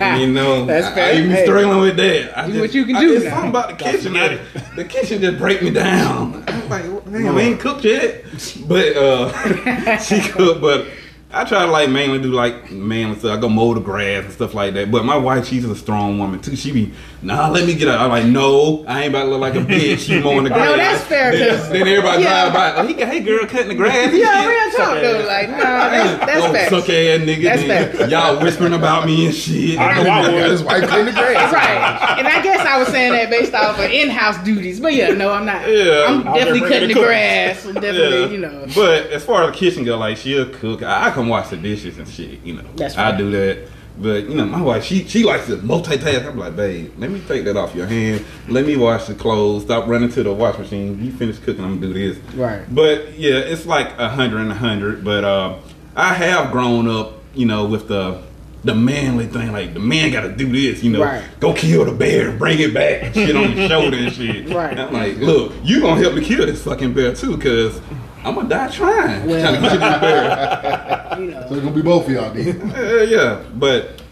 [0.00, 1.14] And, you know, That's I, fair.
[1.14, 1.44] I even Hey.
[1.44, 2.38] struggling with that.
[2.38, 3.30] I Do just, what you can I, do It's now.
[3.30, 4.16] something about the kitchen.
[4.16, 4.36] I,
[4.76, 6.44] the kitchen just break me down.
[6.46, 8.24] I'm like, man, we ain't cooked yet.
[8.68, 10.60] But uh, she cooked.
[10.60, 10.86] But
[11.30, 13.36] I try to like mainly do like manly stuff.
[13.36, 14.90] I go mow the grass and stuff like that.
[14.90, 16.56] But my wife, she's a strong woman too.
[16.56, 18.00] She be, nah, let me get out.
[18.00, 19.98] I'm like, no, I ain't about to look like a bitch.
[20.06, 20.64] She mowing the grass.
[20.70, 22.48] No, that's fair, Then, 'cause- then everybody Yeah.
[22.50, 22.80] drive by.
[22.82, 24.10] Oh, he got, hey girl, cutting the grass.
[24.14, 25.24] Yeah, shit." real talk though.
[25.28, 26.70] Like, nah, that's that's oh, facts.
[26.70, 26.88] suck ass
[27.20, 27.42] nigga.
[27.42, 28.10] That's then facts.
[28.10, 29.78] Y'all whispering about me and shit.
[29.78, 30.50] I know I Got would.
[30.50, 31.52] his wife cutting the grass.
[31.52, 35.10] Right, and I guess I was saying that based off of in-house duties, but yeah,
[35.10, 35.68] no, I'm not.
[35.68, 36.06] Yeah.
[36.08, 37.66] I'm definitely cutting the the grass.
[37.66, 38.26] I'm definitely, Yeah.
[38.28, 38.66] you know.
[38.74, 40.82] But as far as the kitchen go, like she'll cook.
[40.82, 42.40] I, Can wash the dishes and shit.
[42.44, 43.68] You know, That's I do that.
[44.00, 46.24] But you know, my wife, she she likes to multitask.
[46.24, 48.24] I'm like, babe, let me take that off your hand.
[48.48, 49.64] Let me wash the clothes.
[49.64, 51.04] Stop running to the wash machine.
[51.04, 52.34] You finish cooking, I'm gonna do this.
[52.34, 52.62] Right.
[52.72, 55.02] But yeah, it's like a hundred and a hundred.
[55.04, 55.58] But uh,
[55.96, 58.22] I have grown up, you know, with the
[58.62, 59.50] the manly thing.
[59.50, 60.84] Like the man got to do this.
[60.84, 61.24] You know, Right.
[61.40, 64.48] go kill the bear, and bring it back, shit on your shoulder and shit.
[64.54, 64.70] Right.
[64.70, 67.80] And I'm like, look, you gonna help me kill this fucking bear too, cause
[68.24, 69.26] I'm gonna die trying.
[69.26, 71.16] Well- trying to kill this bear.
[71.20, 72.50] You So know, it's gonna be both of y'all, D.
[72.76, 74.02] Uh, yeah, but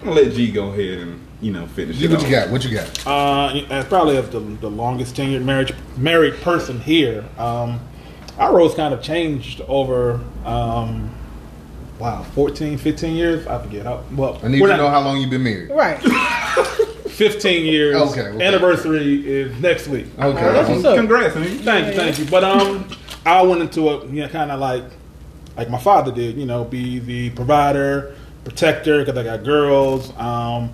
[0.00, 1.96] I'm gonna let G go ahead and you know finish.
[1.98, 2.50] G, it what you got?
[2.50, 3.06] What you got?
[3.06, 7.80] Uh, as probably as the, the longest tenured marriage married person here, um,
[8.38, 11.10] our roles kind of changed over, um,
[11.98, 13.46] wow, 14, 15 years.
[13.46, 14.02] I forget how.
[14.14, 15.70] Well, I need we're to not- know how long you've been married.
[15.70, 16.00] right.
[17.14, 17.94] 15 years.
[17.94, 18.44] Okay, okay.
[18.44, 20.06] Anniversary is next week.
[20.18, 20.40] Okay.
[20.42, 20.96] that's what's up.
[20.96, 21.58] Congrats, man.
[21.58, 22.24] Thank you, thank you.
[22.24, 22.88] But um,
[23.26, 24.84] I went into it, you know, kind of like
[25.56, 30.12] like my father did, you know, be the provider, protector, because I got girls.
[30.18, 30.70] Um,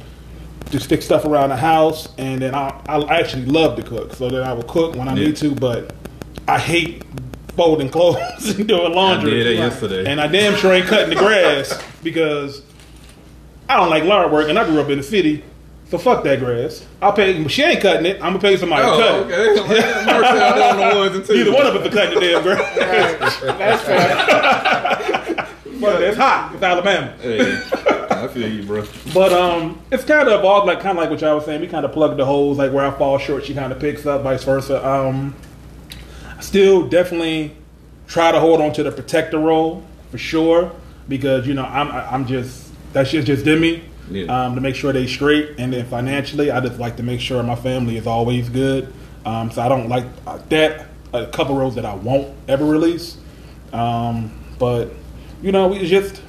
[0.71, 4.31] just stick stuff around the house, and then I, I actually love to cook, so
[4.31, 5.27] then I will cook when I Yeah.
[5.27, 5.55] need to.
[5.55, 5.93] But
[6.49, 7.03] I hate
[7.57, 9.33] folding clothes and doing I laundry.
[9.33, 10.07] did it yesterday.
[10.11, 12.63] And I damn sure ain't cutting the grass because
[13.69, 15.43] I don't like yard work, and I grew up in the city.
[15.91, 16.87] So fuck that grass.
[17.03, 17.47] I'll pay.
[17.49, 18.17] She ain't cutting it.
[18.17, 19.59] I'm gonna pay somebody to Oh, cut it.
[19.61, 20.07] okay.
[20.07, 21.37] Marcel doing the ones and twos.
[21.37, 23.41] Neither one of us are cutting the damn grass.
[23.41, 25.47] That's fair.
[25.81, 26.53] But it's hot.
[26.55, 27.17] It's Alabama.
[27.23, 27.41] Hey,
[28.11, 28.85] I feel you, bro.
[29.15, 31.63] But um, it's kind of evolved, like kind of like what y'all was saying.
[31.63, 34.05] We kind of plug the holes, like where I fall short, she kind of picks
[34.05, 34.87] up, vice versa.
[34.87, 35.35] Um,
[36.37, 37.57] I still definitely
[38.09, 40.71] try to hold on to the protector role for sure
[41.09, 43.83] because you know I'm I'm just that shit's just in me.
[44.11, 44.25] Yeah.
[44.45, 47.43] Um, to make sure they straight, and then financially, I just like to make sure
[47.43, 48.93] my family is always good.
[49.25, 50.87] Um, so I don't like uh, that.
[51.13, 53.17] A couple roles that I won't ever release.
[53.73, 54.91] Um, but
[55.43, 56.23] you know, we just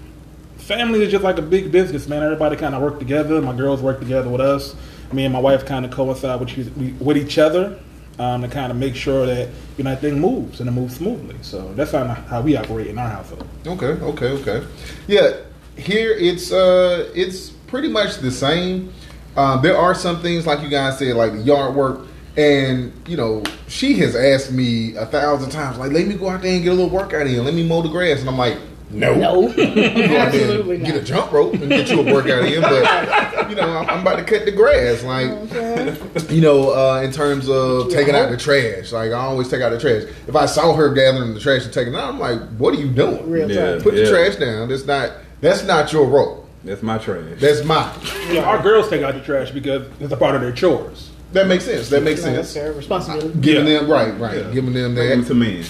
[0.57, 2.23] family is just like a big business, man.
[2.23, 3.41] Everybody kind of work together.
[3.41, 4.75] My girls work together with us.
[5.13, 7.77] Me and my wife kind of coincide with, each- with each other
[8.17, 10.95] um, to kind of make sure that you know that thing moves and it moves
[10.95, 11.35] smoothly.
[11.41, 13.47] So that's of how we operate in our household.
[13.67, 14.67] Okay, okay, okay.
[15.07, 15.37] Yeah,
[15.77, 18.93] here it's uh it's pretty much the same.
[19.35, 22.01] Um, there are some things like you guys said, like the yard work,
[22.37, 26.41] and you know she has asked me a thousand times, like let me go out
[26.41, 28.57] there and get a little workout in, let me mow the grass, and I'm like,
[28.89, 30.85] no, No, go out there absolutely not.
[30.85, 34.01] get a jump rope and get you a workout in, but you know I'm, I'm
[34.01, 35.29] about to cut the grass, like
[36.29, 38.91] you know, uh, in terms of taking out the trash.
[38.91, 40.03] Like I always take out the trash.
[40.27, 42.77] If I saw her gathering the trash and taking it out, I'm like, what are
[42.81, 43.29] you doing?
[43.31, 43.75] Real Yeah.
[43.75, 43.83] talk.
[43.83, 44.67] Put the trash down.
[44.67, 46.40] That's not that's not your role.
[46.63, 47.39] That's my trash.
[47.39, 47.91] That's mine.
[48.31, 51.09] Yeah, our girls take out the trash because it's a part of their chores.
[51.33, 51.89] That makes sense.
[51.89, 52.63] That makes No, that's sense.
[52.65, 53.39] fair responsibility.
[53.39, 53.79] Giving Yeah.
[53.79, 54.37] them right, right.
[54.45, 54.51] Yeah.
[54.53, 55.27] Giving them Bring that.
[55.27, 55.63] to men.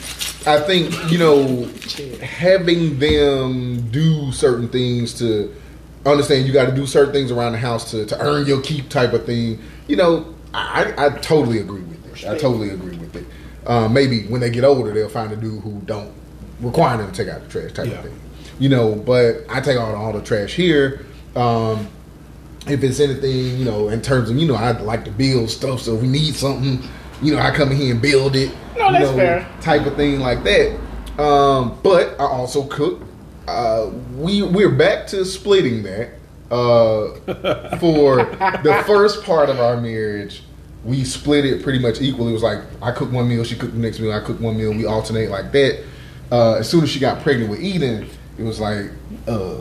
[0.48, 1.66] I think you know
[2.22, 5.54] having them do certain things to
[6.06, 8.90] understand you got to do certain things around the house to, to earn your keep
[8.90, 9.60] type of thing.
[9.88, 12.28] You know, I, I totally agree with it.
[12.28, 13.26] I totally agree with it.
[13.66, 16.12] Uh, maybe when they get older, they'll find a dude who don't
[16.60, 18.00] require them to take out the trash type Yeah.
[18.00, 18.20] of thing.
[18.62, 21.04] You know, but I take out all the trash here.
[21.36, 21.88] Um,
[22.68, 25.82] if it's anything, you know, in terms of, you know, I like to build stuff,
[25.82, 26.88] so if we need something,
[27.24, 28.52] you know, I come in here and build it.
[28.78, 29.48] No, you that's know, fair.
[29.62, 30.80] Type of thing like that.
[31.20, 33.02] Um, but I also cook.
[33.48, 36.12] Uh, we we're back to splitting that.
[36.52, 37.16] Uh,
[37.80, 40.44] for the first part of our marriage,
[40.86, 42.30] we split it pretty much equally.
[42.30, 44.56] It was like I cook one meal, she cooked the next meal, I cook one
[44.56, 45.84] meal, we alternate like that.
[46.32, 48.08] Uh, as soon as she got pregnant with Eden,
[48.42, 48.90] it was like,
[49.28, 49.58] uh,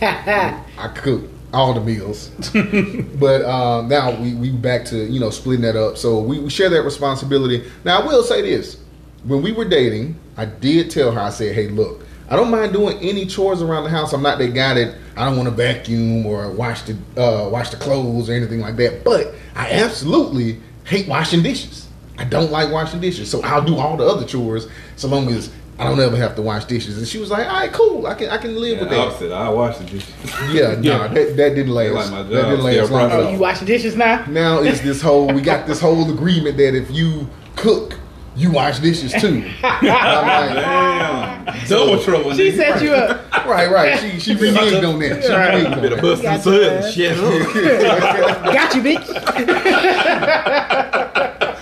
[0.78, 2.28] I cook all the meals.
[3.18, 5.98] but um, now we we back to you know splitting that up.
[5.98, 7.70] So we, we share that responsibility.
[7.84, 8.80] Now I will say this:
[9.24, 12.72] when we were dating, I did tell her I said, "Hey, look, I don't mind
[12.72, 14.12] doing any chores around the house.
[14.12, 17.70] I'm not that guy that I don't want to vacuum or wash the uh, wash
[17.70, 19.04] the clothes or anything like that.
[19.04, 21.88] But I absolutely hate washing dishes.
[22.18, 25.50] I don't like washing dishes, so I'll do all the other chores so long as
[25.78, 26.96] I don't ever have to wash dishes.
[26.96, 28.06] And she was like, all right, cool.
[28.06, 28.98] I can I can live Yeah, with that.
[28.98, 29.30] opposite.
[29.32, 30.14] I wash the dishes.
[30.52, 31.08] Yeah, no, Yeah.
[31.08, 31.92] that, that didn't last.
[31.94, 33.08] like my that didn't last long.
[33.10, 33.26] process.
[33.26, 34.24] Oh, you wash the dishes now?
[34.26, 37.98] Now it's this whole we got this whole agreement that if you cook,
[38.36, 39.44] you wash dishes too.
[39.62, 41.66] I'm like, Damn.
[41.68, 42.32] Double trouble.
[42.34, 42.56] She nigga.
[42.56, 43.44] set you up.
[43.46, 43.98] right, right.
[44.00, 45.22] She she reneged on that.
[45.22, 46.02] She reneged on Better that.
[46.02, 48.44] bust some sud and shit up.
[48.52, 49.06] Got you, bitch.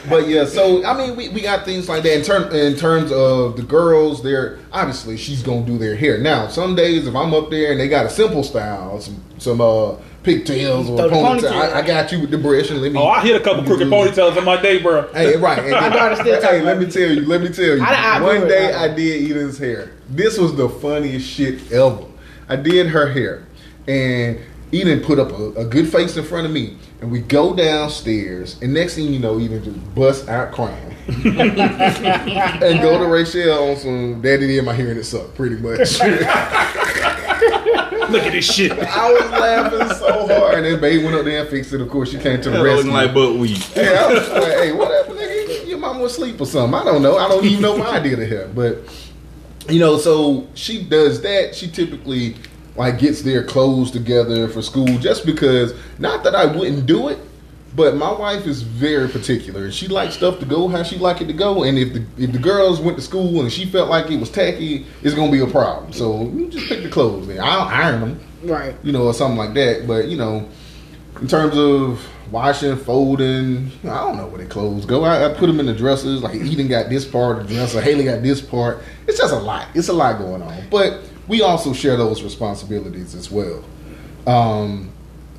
[0.08, 3.10] But yeah, so I mean, we, we got things like that in term in terms
[3.12, 4.22] of the girls.
[4.22, 6.18] They're obviously she's gonna do their hair.
[6.18, 9.60] Now, some days if I'm up there and they got a simple style, some some
[9.60, 11.74] uh pigtails or Throw a the ponytail, ponytail.
[11.74, 12.98] I, I got you with the brush and let me.
[12.98, 15.12] Oh, I hit a couple crooked ponytails in my day, bro.
[15.12, 15.58] Hey, right.
[15.58, 17.82] And My daughter still hey, let me tell you, let me tell you.
[17.82, 19.92] I- I one do it, day I- I did Eden's hair.
[20.08, 22.04] This was the funniest shit ever.
[22.48, 23.46] I did her hair,
[23.86, 24.38] and
[24.74, 28.60] Eden put up a, a good face in front of me, and we go downstairs,
[28.60, 33.76] and next thing you know, Eden just bust out crying, and go to Rachel on
[33.76, 36.00] some "Daddy did my hearing it suck" pretty much.
[38.10, 38.72] Look at this shit.
[38.72, 41.80] I was laughing so hard, and then babe went up there and fixed it.
[41.80, 42.76] Of course, she came to the That rescue.
[42.76, 43.56] looking like butt weed.
[43.58, 45.68] Hey, I was just like, hey, whatever, nigga.
[45.68, 46.78] Your mom was asleep or something.
[46.78, 47.16] I don't know.
[47.16, 48.50] I don't even know why I did it here.
[48.54, 48.78] But,
[49.68, 51.54] you know, so she does that.
[51.54, 52.36] She typically,
[52.76, 57.18] like, gets their clothes together for school just because, not that I wouldn't do it,
[57.76, 59.64] but my wife is very particular.
[59.64, 61.64] and She likes stuff to go how she like it to go.
[61.64, 64.30] And if the if the girls went to school and she felt like it was
[64.30, 65.92] tacky, it's going to be a problem.
[65.92, 67.40] So you just pick the clothes, man.
[67.42, 68.74] I'll iron them Right.
[68.84, 69.86] you know, or something like that.
[69.88, 70.48] But you know,
[71.20, 75.02] in terms of washing, folding, I don't know where the clothes go.
[75.02, 76.22] I, I put them in the dressers.
[76.22, 78.82] Like Eden got this part of the dresser, Haley got this part.
[79.08, 79.66] It's just a lot.
[79.74, 80.62] It's a lot going on.
[80.70, 83.62] But we also share those responsibilities as well.
[84.26, 84.90] Um,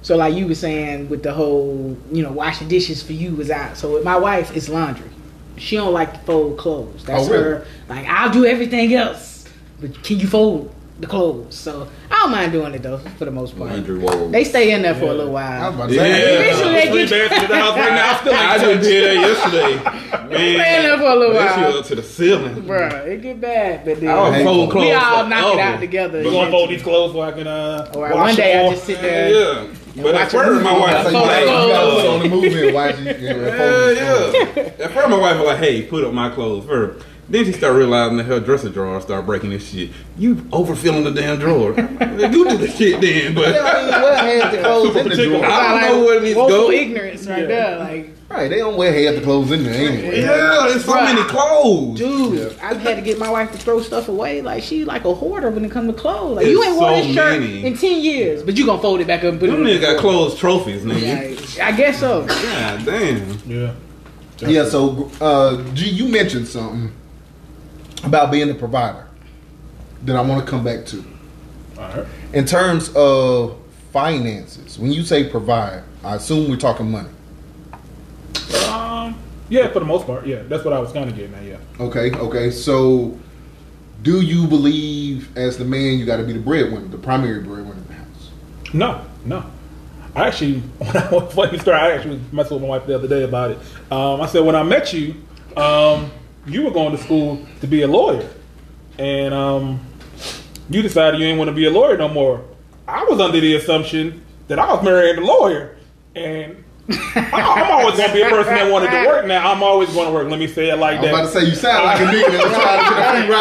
[0.02, 3.50] So like you were saying with the whole, you know, washing dishes for you was
[3.50, 3.78] out.
[3.78, 5.10] So with my wife, it's laundry.
[5.58, 7.04] She don't like to fold clothes.
[7.06, 7.44] That's Oh, really?
[7.44, 7.66] her.
[7.90, 9.46] Like I'll do everything else,
[9.80, 11.56] but can you fold the clothes?
[11.56, 13.72] So I don't mind doing it though, for the most part.
[13.72, 14.28] Laundry.
[14.32, 15.74] They stay in there for a little I was while.
[15.74, 16.02] about to Yeah.
[16.04, 18.18] say, Eventually they get beds in the house right now.
[18.20, 18.84] Still I ain't just touched.
[18.84, 19.76] did that yesterday.
[20.26, 21.78] Man, Stay in there for a little that shit while.
[21.80, 22.56] up to the ceiling.
[22.64, 25.54] Bruh, it get bad, but then I was Hey, folding clothes we all for knock
[25.54, 25.80] it out hours.
[25.82, 26.22] together.
[26.24, 27.92] You gonna fold these clothes so I can uh?
[27.96, 29.30] Or wash one day them I just sit there.
[29.64, 29.68] yeah.
[30.02, 32.42] But at first, my wife was you like, gotta, you gotta put on the "Oh."
[32.42, 32.74] movement.
[32.74, 33.06] Watch you.
[33.06, 34.86] you Yeah, yeah.
[34.86, 37.06] At first, my wife was like, "Hey, put up my clothes first.
[37.28, 39.90] Then she started realizing that her dresser drawer started breaking this shit.
[40.18, 41.70] You overfilling the damn drawer.
[41.76, 45.16] you do the shit then, but Yeah, I mean, well, half the clothes in the
[45.16, 45.46] drawer.
[45.46, 46.70] I don't know where it needs to go.
[46.72, 47.80] ignorance right there.
[47.80, 50.22] Like, Right, they don't wear half the clothes in there anyway.
[50.22, 51.04] yeah, there's so Bruh.
[51.04, 51.98] many clothes.
[52.00, 54.42] dude, I've had to get my wife to throw stuff away.
[54.42, 56.36] Like she like a hoarder when it comes to clothes.
[56.38, 57.66] Like It's you ain't worn so this shirt many.
[57.66, 59.70] in ten years, but you gonna fold it back up and put Them it.
[59.76, 61.58] in niggas got clothes trophies, nigga.
[61.58, 62.26] Like, I guess so.
[62.26, 63.40] God damn.
[63.48, 63.74] Yeah.
[64.40, 66.92] Yeah, so uh, G, you mentioned something
[68.06, 69.08] about being the provider
[70.04, 71.04] that I want to come back to.
[71.78, 72.06] All right.
[72.34, 73.58] In terms of
[73.92, 77.10] finances, when you say provide, I assume we're talking money.
[78.70, 79.18] Um.
[79.50, 80.26] Yeah, for the most part.
[80.26, 81.44] Yeah, that's what I was kind of getting at.
[81.44, 81.58] Yeah.
[81.80, 82.50] Okay, okay.
[82.50, 83.18] So,
[84.02, 87.74] do you believe, as the man, you got to be the breadwinner, the primary breadwinner
[87.74, 88.32] in the house?
[88.74, 89.46] No, no.
[90.16, 93.24] I actually, when I was story, I actually messed with my wife the other day
[93.24, 93.58] about it.
[93.92, 95.16] Um, I said when I met you,
[95.58, 96.10] um,
[96.46, 98.30] you were going to school to be a lawyer,
[99.00, 99.80] and um,
[100.70, 102.44] you decided you didn't want to be a lawyer no more.
[102.88, 105.76] I was under the assumption that I was marrying a lawyer,
[106.16, 109.26] and I- I'm always going to be a person that wanted to work.
[109.26, 110.30] Now I'm always going to work.
[110.30, 111.34] Let me say it like I'm about that.
[111.34, 113.34] to say you sound like a nigga that was trying to get a free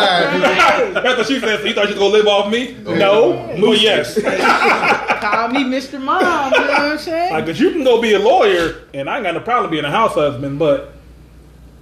[0.94, 0.94] ride.
[1.04, 1.60] That's what she said.
[1.60, 2.72] So you thought you was going to live off me?
[2.96, 4.14] No, but yes.
[5.20, 6.00] Call me Mr.
[6.00, 6.52] Mom.
[6.54, 7.32] You know what I'm saying?
[7.34, 9.84] Like, cause you can go be a lawyer, and I ain't got no problem being
[9.84, 10.93] a house husband, but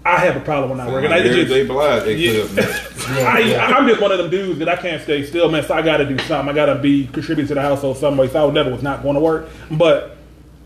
[0.04, 1.04] I have a problem when I work.
[1.04, 1.64] And I Mary just, J.
[1.66, 2.44] Blige, they Yeah.
[2.46, 2.68] clip.
[3.08, 5.62] I, I'm just one of them dudes that I can't stay still, man.
[5.64, 6.48] So I got to do something.
[6.50, 8.28] I got to be contributing to the household some way.
[8.28, 10.16] So I never was not going to work, but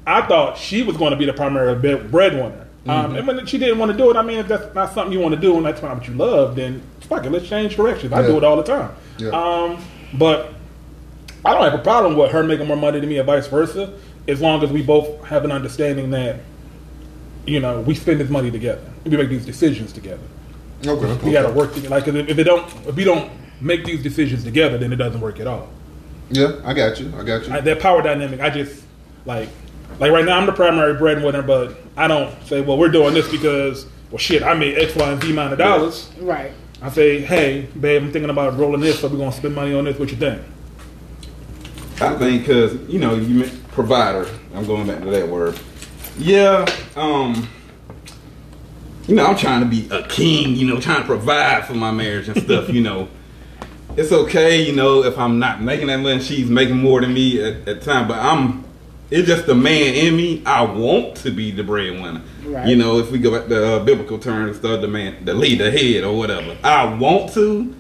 [0.07, 2.67] I thought she was going to be the primary bre- breadwinner.
[2.87, 5.13] Um, and when she didn't want to do it, I mean, if that's not something
[5.13, 7.75] you want to do and that's not what you love, then fuck it, let's change
[7.77, 8.13] directions.
[8.13, 8.29] I Yeah.
[8.29, 8.93] do it all the time.
[9.19, 9.31] Yeah.
[9.31, 10.55] Um, but
[11.45, 13.93] I don't have a problem with her making more money than me, or vice versa,
[14.29, 16.37] as long as we both have an understanding that
[17.45, 18.83] you know we spend this money together.
[19.07, 20.23] We make these decisions together.
[20.85, 21.89] Okay, We got to work together.
[21.89, 23.31] Like if, if it don't, if we don't
[23.61, 25.69] make these decisions together, then it doesn't work at all.
[26.29, 27.13] Yeah, I got you.
[27.17, 27.53] I got you.
[27.55, 28.85] I, that power dynamic, I just
[29.25, 29.49] like,
[30.01, 33.31] like right now I'm the primary breadwinner, but I don't say, well, we're doing this
[33.31, 36.11] because, well, shit, I made X, Y, and Z amount of dollars.
[36.21, 36.53] right.
[36.83, 39.85] I say, hey, babe, I'm thinking about rolling this, so we're gonna spend money on
[39.85, 39.99] this.
[39.99, 40.43] What you think?
[42.01, 44.29] I think because you know you meant provider.
[44.55, 45.59] I'm going back to that word.
[46.19, 46.67] Yeah.
[46.97, 47.49] Um.
[49.07, 51.91] You know, I'm trying to be a king, you know, trying to provide for my
[51.91, 53.09] marriage and stuff, you know.
[53.97, 57.43] It's okay, you know, if I'm not making that money, she's making more than me
[57.43, 58.63] at, at time, but I'm,
[59.11, 60.43] it's just the man in me.
[60.45, 62.21] I want to be the breadwinner.
[62.45, 62.69] Right.
[62.69, 65.71] You know, if we go back to uh, biblical terms, the, the man, the leader,
[65.71, 66.59] head, or whatever.
[66.63, 67.75] I want to.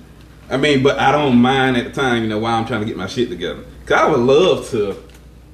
[0.49, 2.87] I mean, but I don't mind at the time, you know, while I'm trying to
[2.87, 3.64] get my shit together.
[3.85, 4.97] Cause I would love to,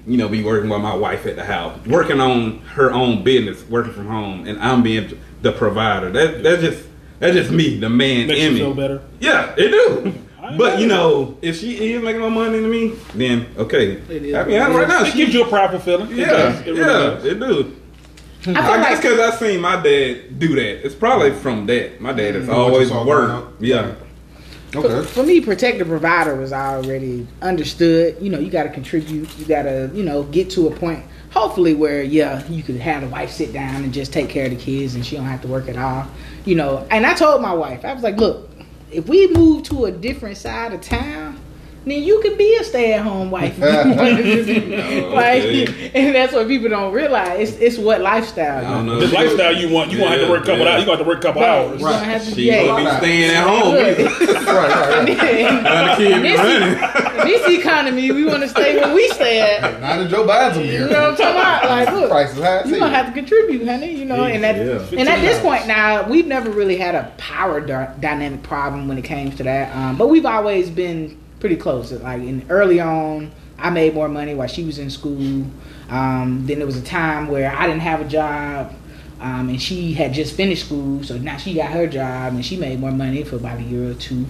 [0.07, 3.65] you know, be working with my wife at the house, working on her own business,
[3.69, 6.11] working from home, and I'm being the provider.
[6.11, 6.89] That that's just
[7.19, 8.59] that's just me, the man Makes in you me.
[8.61, 9.03] feel better.
[9.21, 10.15] Yeah, it do.
[10.59, 11.21] But you know.
[11.25, 13.93] know, if she is making more money than me, then okay.
[13.93, 14.35] It is.
[14.35, 16.11] I mean, right now It she gives you a prideful feeling.
[16.11, 16.61] It yeah, does.
[16.61, 17.25] It really yeah, does.
[17.25, 17.77] it do.
[18.41, 20.85] I feel I guess like because I seen my dad do that.
[20.85, 22.01] It's probably from that.
[22.01, 23.47] My dad has Mm, what you always saw growing worked.
[23.47, 23.53] up?
[23.61, 23.95] Yeah.
[24.75, 25.07] Okay.
[25.09, 28.17] For me, protect the provider was already understood.
[28.21, 29.29] You know, you got to contribute.
[29.39, 33.03] You got to, you know, get to a point, hopefully, where yeah, you could have
[33.03, 35.43] the wife sit down and just take care of the kids, and she don't have
[35.43, 36.07] to work at all.
[36.45, 38.51] You know, and I told my wife, I was like, look,
[38.91, 41.39] if we move to a different side of town.
[41.85, 43.59] Then you could be a stay-at-home wife.
[43.59, 45.01] if you wanted to be.
[45.07, 45.91] like, Okay.
[45.95, 47.51] and that's what people don't realize.
[47.53, 48.59] It's, it's what lifestyle.
[48.65, 49.01] I you don't know.
[49.01, 50.81] The lifestyle you want, you want to have to work a couple Yeah, hours.
[50.81, 51.49] You got to work a couple Right.
[51.51, 51.81] hours.
[51.81, 52.67] You're gonna have to She yeah.
[52.67, 53.75] gonna be staying at home.
[53.75, 53.99] Look.
[54.47, 55.07] right, right, right.
[55.09, 57.03] Let the kid This- running.
[57.23, 59.81] This economy, we want to stay where we stay at.
[59.81, 60.83] Not in Joe Biden's here.
[60.87, 61.65] You know what I'm talking about?
[61.65, 62.65] Like, look, Price is high.
[62.65, 63.95] you're gonna have to contribute, honey.
[63.95, 64.99] You know, and at Yeah.
[64.99, 68.99] and at this point now, we've never really had a power dy- dynamic problem when
[68.99, 69.75] it came to that.
[69.77, 71.91] Um, but we've always been pretty close.
[71.91, 75.45] Like in early on, I made more money while she was in school.
[75.91, 78.73] Um, then there was a time where I didn't have a job.
[79.21, 82.57] Um, and she had just finished school, so now she got her job and she
[82.57, 84.25] made more money for about a year or two.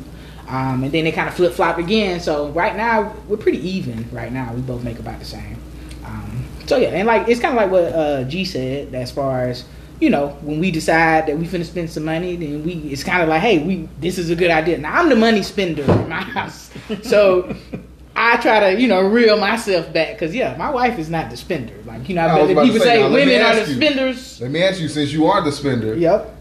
[0.49, 2.19] Um, and then they kind of flip flop again.
[2.21, 4.07] So right now we're pretty even.
[4.11, 5.57] Right now we both make about the same.
[6.05, 9.45] Um, so yeah, and like it's kind of like what uh, G said as far
[9.45, 9.65] as
[10.03, 13.23] you know when we decide that we finna spend some money, then we it's kind
[13.23, 14.77] of like hey we this is a good idea.
[14.79, 16.71] Now I'm the money spender in my house,
[17.03, 17.55] so.
[18.15, 21.37] I try to, you know, reel myself back because, yeah, my wife is not the
[21.39, 21.73] spender.
[21.87, 23.65] Like, you know, I was I about people say, say now, let me women are
[23.65, 23.77] the you.
[23.77, 24.41] spenders.
[24.43, 26.37] Let me ask you, since you are the spender, Yep.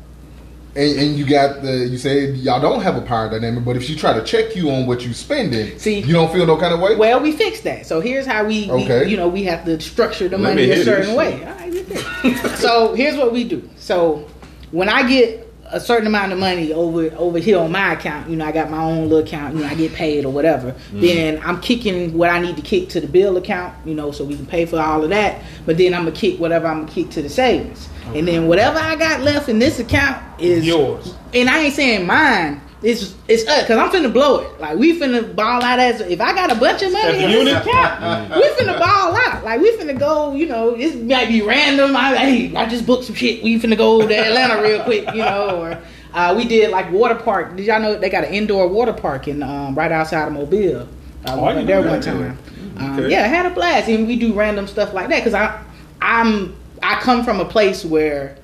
[0.76, 3.84] And, and you got the, you say y'all don't have a power dynamic, but if
[3.84, 6.74] she try to check you on what you spending, See- you don't feel no kind
[6.74, 6.96] of way.
[6.96, 7.86] Well, we fixed that.
[7.86, 9.08] So here's how we, we- Okay.
[9.10, 11.44] you know, we have to structure the Let money a hear this certain way.
[11.46, 12.58] All right, we fixed.
[12.62, 13.68] so here's what we do.
[13.78, 14.28] So
[14.72, 18.36] when I get a certain amount of money over over here on my account, you
[18.36, 20.74] know, I got my own little account, you know, I get paid or whatever.
[20.92, 21.00] Mm.
[21.02, 24.26] Then I'm kicking what I need to kick to the bill account, you know, so
[24.26, 25.42] we can pay for all of that.
[25.66, 28.78] But then I'm gonna kick whatever I'm gonna kick to the savings, and then whatever
[28.80, 31.14] I got left in this account is Yours.
[31.34, 32.62] and I ain't saying mine.
[32.84, 34.60] It's it's us because I'm finna blow it.
[34.60, 37.56] Like we finna ball out as if I got a bunch of money in this
[37.68, 39.44] account, we finna ball out.
[39.44, 40.34] Like we finna go.
[40.34, 41.96] You know, it might be random.
[41.96, 43.44] I hey, I just booked some shit.
[43.44, 45.06] We finna go to Atlanta real quick.
[45.14, 45.80] You know, or
[46.16, 47.56] uh, we did like water park.
[47.56, 50.82] Did y'all know they got an indoor water park in um, right outside of Mobile?
[50.82, 50.88] Uh,
[51.28, 52.36] Oh, I went there one time.
[52.80, 53.12] Um, Okay.
[53.12, 55.62] yeah, I had a blast, and we do random stuff like that because I
[56.02, 58.38] I'm I come from a place where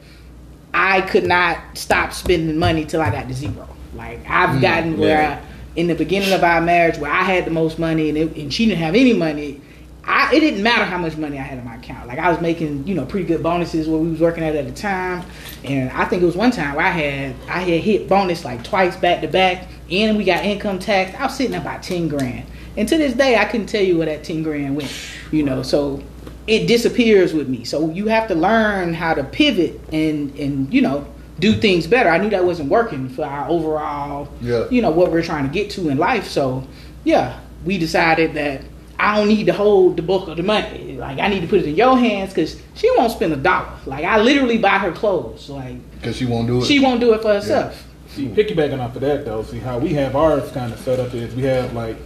[0.74, 3.68] I could not stop spending money till I got to zero.
[3.96, 5.42] Like I've mm, gotten where yeah.
[5.44, 8.36] I, in the beginning of our marriage, where I had the most money and, it,
[8.36, 9.62] and she didn't have any money.
[10.04, 12.08] I, it didn't matter how much money I had in my account.
[12.08, 14.66] Like I was making, you know, pretty good bonuses where we was working at at
[14.66, 15.26] the time,
[15.66, 18.64] and I think it was one time where I had I had hit bonus like
[18.64, 21.14] twice back to back, and we got income tax.
[21.20, 24.06] I was sitting about ten grand, and to this day I couldn't tell you where
[24.06, 24.94] that ten grand went.
[25.32, 26.02] You know, so
[26.48, 27.64] it disappears with me.
[27.66, 31.06] So you have to learn how to pivot and and you know
[31.40, 32.10] do things better.
[32.10, 34.66] I knew that wasn't working for our overall, Yeah.
[34.72, 36.28] you know, what we're trying to get to in life.
[36.28, 36.64] So
[37.04, 38.62] yeah, we decided that
[39.00, 40.98] I don't need to hold the bulk of the money.
[40.98, 43.70] Like I need to put it in your hands because she won't spend a dollar.
[43.86, 45.50] Like I literally buy her clothes.
[45.50, 46.66] Like Because she won't do it.
[46.66, 47.84] she won't do it for herself.
[48.10, 51.14] See, piggybacking off of that though, see how we have ours kind of set up
[51.14, 51.98] is we have like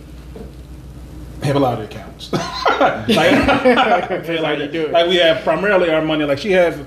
[1.47, 2.31] have a lot of accounts.
[2.33, 6.25] like, like, like we have primarily our money.
[6.25, 6.79] Like she has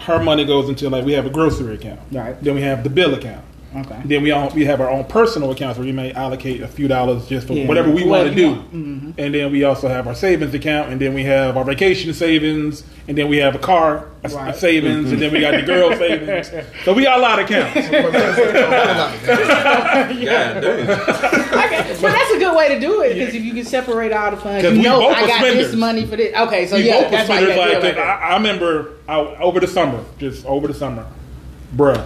[0.00, 2.00] her money goes into like we have a grocery account.
[2.10, 2.40] Right.
[2.42, 3.44] Then we have the bill account.
[3.76, 4.00] Okay.
[4.04, 6.88] Then we all we have our own personal accounts where we may allocate a few
[6.88, 7.66] dollars just for Yeah.
[7.66, 8.48] whatever we What want to do.
[8.48, 8.74] want.
[8.74, 9.14] Mhm.
[9.16, 12.82] And then we also have our savings account, and then we have our vacation savings,
[13.06, 14.56] and then we have a car a- a Right.
[14.56, 16.50] savings, and then we got the girl savings.
[16.84, 17.88] So we got a lot of accounts.
[17.90, 18.12] God
[20.10, 21.00] damn.
[21.60, 24.30] Okay, but that's a good way to do it because if you can separate all
[24.30, 25.66] the funds, you know I got spenders.
[25.68, 26.34] this money for this.
[26.34, 27.94] Okay, so we yeah, both that's why you spenders gotta like, like that.
[27.96, 28.22] that.
[28.22, 31.04] I, I remember I, over the summer, just over the summer,
[31.76, 32.02] bruh.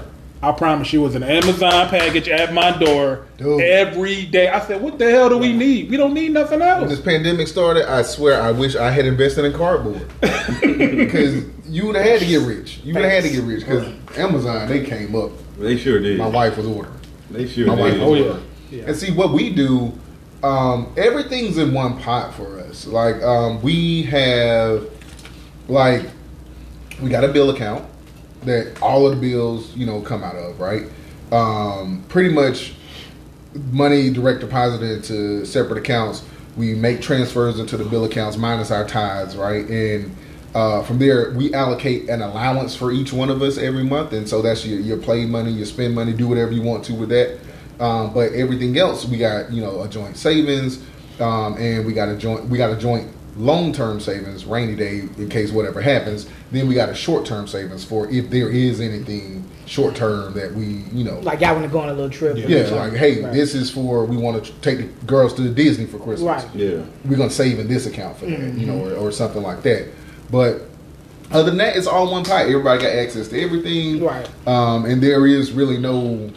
[0.48, 3.60] I promise you, it was an Amazon package at my door Dude.
[3.62, 4.48] every day.
[4.48, 5.90] I said, "What the hell do we need?
[5.90, 8.90] We don't need nothing else." When else." this pandemic started, I swear I wish I
[8.90, 10.06] had invested in cardboard.
[10.60, 12.80] Because you would have had to get rich.
[12.84, 13.60] You would have had to get rich.
[13.60, 13.88] Because
[14.18, 15.30] Amazon, they came up.
[15.58, 16.18] They sure did.
[16.18, 16.94] My wife was ordering.
[17.30, 17.82] They sure My did.
[17.82, 18.22] wife Oh, yeah.
[18.24, 18.44] ordering.
[18.70, 18.82] Yeah.
[18.86, 19.92] And see what we do.
[20.42, 22.86] Um, everything's in one pot for us.
[22.86, 24.84] Like um, we have,
[25.68, 26.02] like,
[27.02, 27.84] we got a bill account
[28.44, 30.84] that all of the bills, you know, come out of, right?
[31.32, 32.74] Um, pretty much
[33.72, 36.24] money direct deposited into separate accounts.
[36.56, 39.68] We make transfers into the bill accounts minus our tithes, right?
[39.68, 40.14] And
[40.54, 44.28] uh, from there, we allocate an allowance for each one of us every month, and
[44.28, 47.08] so that's your your play money, your spend money, do whatever you want to with
[47.08, 47.40] that.
[47.80, 50.80] Um, but everything else, we got you know a joint savings,
[51.18, 55.00] um, and we got a joint we got a joint long term savings, rainy day
[55.18, 56.28] in case whatever happens.
[56.52, 60.52] Then we got a short term savings for if there is anything short term that
[60.52, 62.36] we you know Like y'all want to go on a little trip.
[62.36, 62.46] Yeah.
[62.46, 63.32] yeah, like hey, Right.
[63.32, 66.44] this is for we want to take the girls to Disney for Christmas.
[66.44, 66.54] Right.
[66.54, 66.82] Yeah.
[67.04, 68.58] We're gonna save in this account for that, Mm-hmm.
[68.60, 69.88] you know, or, or something like that.
[70.30, 70.62] But
[71.32, 72.42] other than that, it's all one pie.
[72.42, 74.28] Everybody got access to everything, Right.
[74.46, 76.30] Um, and there is really no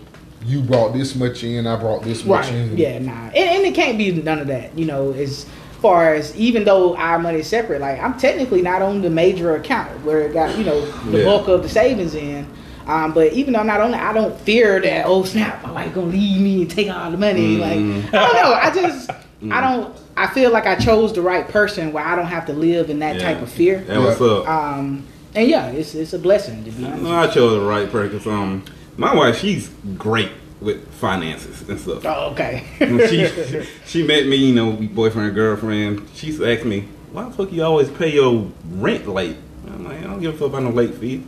[0.45, 2.53] you brought this much in, I brought this much Right.
[2.55, 2.77] in.
[2.77, 3.25] Yeah, nah.
[3.27, 5.45] And, and it can't be none of that, you know, as
[5.81, 9.55] far as even though our money is separate, like I'm technically not on the major
[9.55, 11.23] account where it got, you know, the Yeah.
[11.25, 12.47] bulk of the savings in.
[12.87, 15.71] Um, but even though I'm not on it, I don't fear that, oh snap, my
[15.71, 17.57] wife gonna leave me and take all the money.
[17.57, 18.53] Like I don't know.
[18.53, 19.09] I just
[19.51, 22.53] I don't I feel like I chose the right person where I don't have to
[22.53, 23.23] live in that Yeah.
[23.33, 23.79] type of fear.
[23.87, 24.47] That what's up.
[24.47, 25.03] Um
[25.35, 27.03] and yeah, it's it's a blessing to be honest.
[27.03, 28.31] No, I chose the right person.
[28.31, 28.63] Um,
[28.95, 32.05] my wife, she's great with finances and stuff.
[32.05, 32.65] Oh, okay.
[32.79, 36.07] She she met me, you know, boyfriend girlfriend.
[36.13, 39.37] She asked me, "Why the fuck you always pay your rent late?"
[39.67, 41.23] I'm like, "I don't give a fuck about no late fee."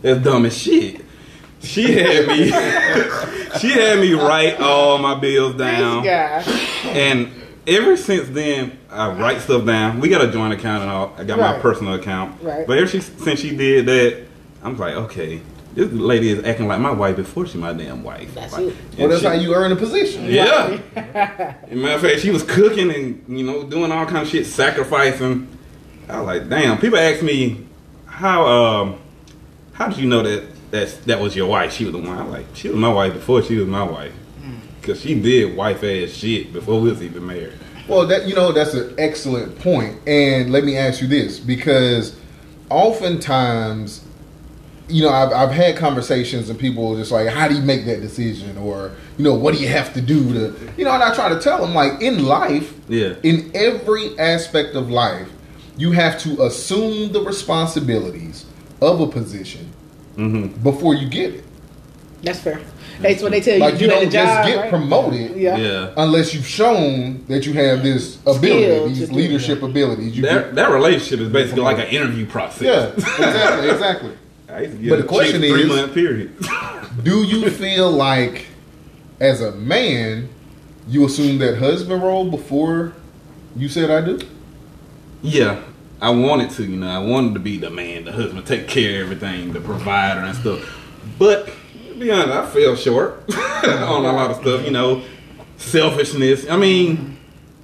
[0.00, 1.04] That's dumb as shit.
[1.60, 2.46] She had me.
[3.60, 7.30] she had me write all my bills down, and
[7.66, 10.00] ever since then, I write stuff down.
[10.00, 11.14] We got a joint account and all.
[11.16, 12.42] I got my personal account.
[12.42, 12.66] Right.
[12.66, 14.26] But ever since she did that,
[14.62, 15.40] I'm like, okay,
[15.74, 18.34] this lady is acting like my wife before she my damn wife.
[18.34, 18.74] That's Like, it.
[18.96, 20.24] Well, and that's she- how you earn a position.
[20.26, 20.78] yeah.
[20.96, 21.04] As
[21.72, 24.46] a matter of fact, she was cooking and you know doing all kind of shit,
[24.46, 25.48] sacrificing.
[26.08, 26.78] I was like, damn.
[26.78, 27.66] People ask me
[28.06, 28.98] how um
[29.72, 31.72] how did you know that that's that was your wife?
[31.72, 32.18] She was the one.
[32.18, 34.12] I'm like, she was my wife before she was my wife.
[34.82, 37.52] Cause she did wife ass shit before we was even married.
[37.88, 39.96] Well, that you know that's an excellent point.
[40.08, 42.16] And let me ask you this because
[42.68, 44.04] oftentimes,
[44.92, 47.84] you know, I've, I've had conversations and people are just like, "How do you make
[47.86, 50.92] that decision?" Or you know, what do you have to do to, you know?
[50.92, 53.14] And I try to tell them like, in life, Yeah.
[53.22, 55.28] in every aspect of life,
[55.76, 58.44] you have to assume the responsibilities
[58.80, 59.68] of a position
[60.16, 60.62] Mm-hmm.
[60.62, 61.44] before you get it.
[62.22, 62.60] That's fair.
[63.00, 63.60] That's what they tell you.
[63.60, 64.68] Like to you do at don't just job, get right?
[64.70, 65.56] promoted Yeah.
[65.56, 65.90] Yeah.
[65.96, 70.14] unless you've shown that you have this ability, Skill these do leadership abilities.
[70.16, 72.62] You That that relationship is basically like an interview process.
[72.62, 74.10] yeah, exactly, exactly.
[74.52, 76.34] I used to give But the question chick three is- month period.
[77.02, 78.46] Do you feel like,
[79.20, 80.28] as a man,
[80.86, 82.92] you assume that husband role before
[83.56, 84.18] you said I do?
[85.22, 85.62] Yeah,
[86.00, 89.02] I wanted to, you know, I wanted to be the man, the husband, take care
[89.02, 90.60] of everything, the provider and stuff.
[91.18, 91.46] But
[91.88, 95.02] to be honest, I fell short on a lot of stuff, you know,
[95.56, 96.48] selfishness.
[96.50, 97.16] I mean,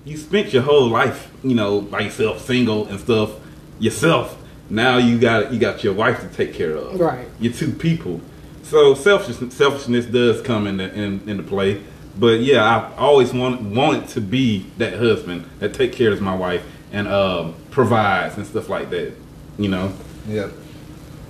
[0.04, 3.32] you spent your whole life, you know, by yourself, single and stuff,
[3.80, 4.37] yourself.
[4.70, 6.98] Now you got you got your wife to take care of.
[7.00, 7.26] Right.
[7.40, 8.20] You're two people.
[8.62, 11.82] So selfishness, selfishness does come into in, into play.
[12.18, 16.34] But yeah, I always want, wanted to be that husband that take care of my
[16.34, 19.14] wife and um, provides and stuff like that.
[19.56, 19.92] You know.
[20.26, 20.48] Yeah,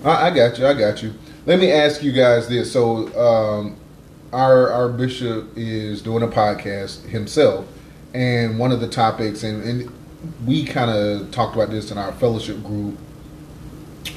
[0.05, 0.67] I, I got you.
[0.67, 1.15] I got you.
[1.47, 2.73] Let me ask you guys this.
[2.73, 3.77] So, um,
[4.33, 7.67] our our bishop is doing a podcast himself,
[8.15, 9.93] and one of the topics, and, and
[10.45, 12.99] we kind of talked about this in our fellowship group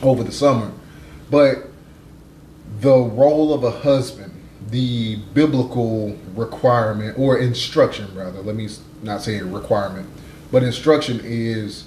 [0.02, 0.72] over the summer,
[1.30, 1.68] but
[2.80, 4.34] the role of a husband,
[4.70, 8.42] the biblical requirement or instruction, rather.
[8.42, 8.70] Let me
[9.04, 10.10] not say a requirement,
[10.52, 11.86] but instruction is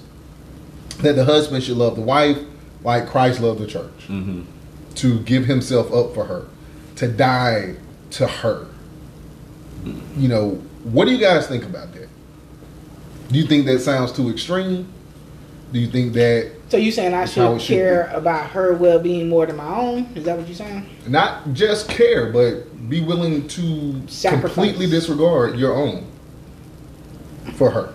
[0.98, 2.38] that the husband should love the wife
[2.82, 4.42] like Christ loved the church, Mm-hmm.
[4.96, 6.46] to give himself up for her,
[6.96, 7.76] to die
[8.12, 8.66] to her.
[10.16, 10.50] You know,
[10.84, 12.08] what do you guys think about that?
[13.28, 14.86] Do you think that sounds too extreme?
[15.72, 18.98] Do you think that So you saying I should it should care about her well
[18.98, 20.06] being more than my own?
[20.16, 20.84] Is that what you're saying?
[21.06, 24.52] not just care, but be willing to Sacrifice.
[24.52, 26.04] completely disregard your own
[27.52, 27.94] for her?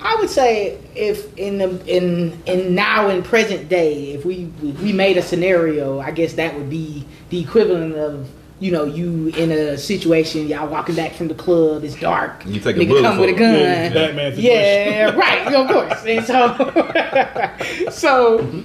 [0.00, 4.80] I would say if in the in in now in present day, if we if
[4.80, 9.28] we made a scenario, I guess that would be the equivalent of you know you
[9.28, 12.88] in a situation, y'all walking back from the club, it's dark, You take a nigga
[12.88, 13.60] bullet come with a gun, it.
[13.60, 18.64] Yeah, Batman yeah, right, of course, and so so.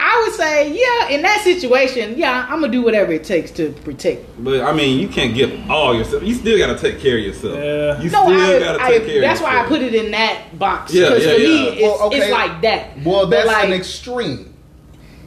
[0.00, 3.70] I would say, yeah, in that situation, yeah, I'm gonna do whatever it takes to
[3.84, 4.26] protect.
[4.42, 6.24] But I mean, you can't give all yourself.
[6.24, 7.56] You still got to take care of yourself.
[7.56, 8.02] Yeah.
[8.02, 10.10] You No, still I, got to I, take care that's why I put it in
[10.10, 10.92] that box.
[10.92, 11.70] Yeah, Because yeah, for me, yeah.
[11.70, 12.16] it's, Well, okay.
[12.18, 13.02] it's like that.
[13.04, 14.54] Well, that's like, an extreme.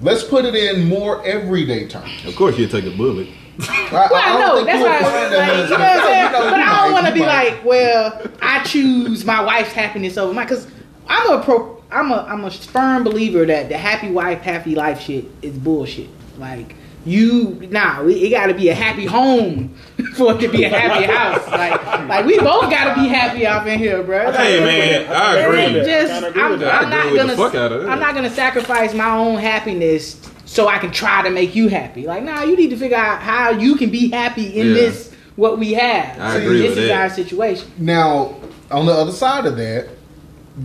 [0.01, 2.11] Let's put it in more everyday terms.
[2.25, 3.29] Of course, you take a bullet.
[3.59, 4.99] I, Well, I know that's why.
[5.09, 6.25] find a Like, you know what I'm saying?
[6.25, 7.53] you know, but I don't want to be might.
[7.53, 10.67] like, well, I choose my wife's happiness over mine because
[11.07, 11.83] I'm a pro.
[11.89, 16.09] I'm a I'm a firm believer that the happy wife, happy life shit is bullshit.
[16.37, 19.73] Like you, nah, it got to be a happy home
[20.17, 21.47] for it to be a happy house.
[21.47, 24.31] Like like we both got to be happy out in here, bro.
[24.33, 25.59] Hey man, I agree.
[25.63, 26.01] And with that.
[26.07, 26.83] just, Kinda agree I'm.
[26.83, 27.89] I'm not gonna, the fuck out of that.
[27.89, 32.07] I'm not gonna sacrifice my own happiness so I can try to make you happy.
[32.07, 34.73] Like, nah, you need to figure out how you can be happy in Yeah.
[34.73, 36.19] this what we have.
[36.19, 37.01] I See, agree this with is that.
[37.01, 37.69] our situation.
[37.77, 38.35] Now,
[38.71, 39.89] on the other side of that,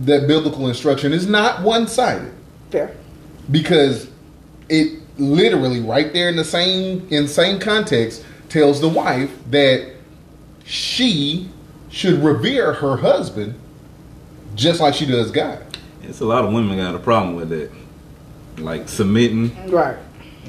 [0.05, 2.31] that biblical instruction is not one sided
[2.71, 2.95] Fair.
[3.51, 4.07] because
[4.69, 9.91] it literally right there in the same in same context tells the wife that
[10.65, 11.49] she
[11.89, 13.53] should revere her husband
[14.55, 15.59] just like she does God.
[16.03, 17.69] It's a lot of women got a problem with that,
[18.57, 19.69] like submitting.
[19.69, 19.97] Right.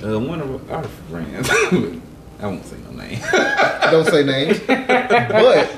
[0.02, 1.48] Uh, one of our friends,
[2.40, 3.20] I won't say no name.
[3.90, 5.70] Don't say names, but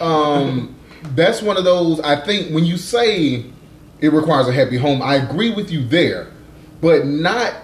[0.00, 0.74] um,
[1.14, 2.00] that's one of those.
[2.00, 3.44] I think when you say
[4.00, 6.30] it requires a happy home, I agree with you there,
[6.80, 7.54] but not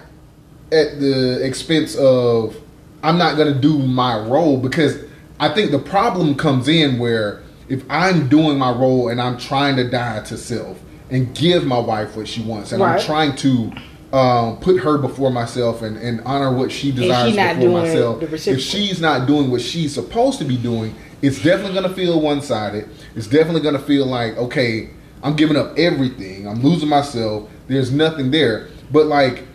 [0.71, 2.55] at the expense of
[3.03, 5.03] I'm not going to do my role because
[5.39, 9.75] I think the problem comes in where if I'm doing my role and I'm trying
[9.77, 12.99] to die to self and give my wife what she wants and Right.
[12.99, 13.71] I'm trying to
[14.13, 18.21] um, put her before myself and, and honor what she desires not before myself.
[18.21, 22.19] If she's not doing what she's supposed to be doing, it's definitely going to feel
[22.19, 22.89] one sided.
[23.15, 24.89] It's definitely going to feel like, okay,
[25.23, 26.47] I'm giving up everything.
[26.47, 27.49] I'm losing myself.
[27.67, 28.67] There's nothing there.
[28.91, 29.45] But like,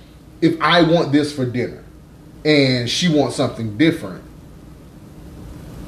[0.40, 1.84] if I want this for dinner
[2.44, 4.24] and she wants something different,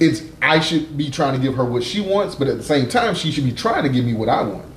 [0.01, 2.89] it's I should be trying to give her what she wants, but at the same
[2.89, 4.68] time, she should be trying to give me what I want.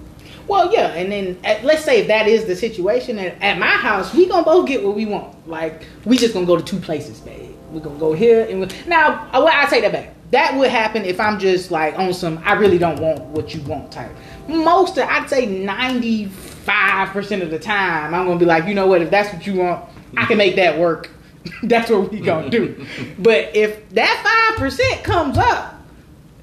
[0.47, 3.67] Well, yeah, and then at, let's say if that is the situation, and at my
[3.67, 5.47] house, we gonna both get what we want.
[5.47, 7.55] Like we just gonna go to two places, babe.
[7.71, 9.29] We gonna go here and we, now.
[9.33, 10.13] Well, I take that back.
[10.31, 12.41] That would happen if I'm just like on some.
[12.43, 14.11] I really don't want what you want type.
[14.47, 18.73] Most, of, I'd say ninety five percent of the time, I'm gonna be like, you
[18.73, 19.01] know what?
[19.01, 19.85] If that's what you want,
[20.17, 21.09] I can make that work.
[21.63, 22.85] that's what we gonna do.
[23.19, 25.80] but if that five percent comes up,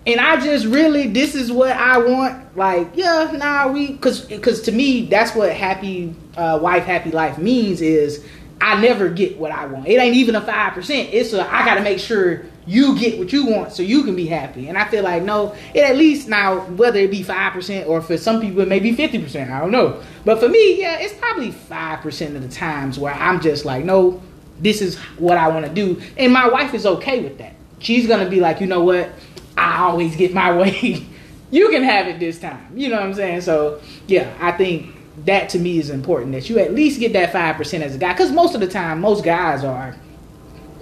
[0.08, 2.56] and I just really this is what I want.
[2.56, 7.38] Like, yeah, nah, we because because to me that's what happy uh, wife, happy life
[7.38, 8.24] means is
[8.60, 9.86] I never get what I want.
[9.86, 11.10] It ain't even a five percent.
[11.12, 14.16] It's a I got to make sure you get what you want so you can
[14.16, 14.68] be happy.
[14.68, 18.00] And I feel like no, it at least now whether it be five percent or
[18.00, 19.50] for some people it may be fifty percent.
[19.50, 23.12] I don't know, but for me, yeah, it's probably five percent of the times where
[23.12, 24.22] I'm just like, no,
[24.58, 27.54] this is what I want to do, and my wife is okay with that.
[27.80, 29.12] She's gonna be like, you know what,
[29.58, 31.06] I always get my way.
[31.50, 32.66] you can have it this time.
[32.74, 33.40] You know what I'm saying?
[33.42, 34.94] So yeah, I think
[35.24, 37.98] that to me is important that you at least get that five percent as a
[37.98, 39.96] guy, because most of the time, most guys are,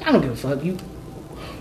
[0.04, 0.76] I don't give a fuck you.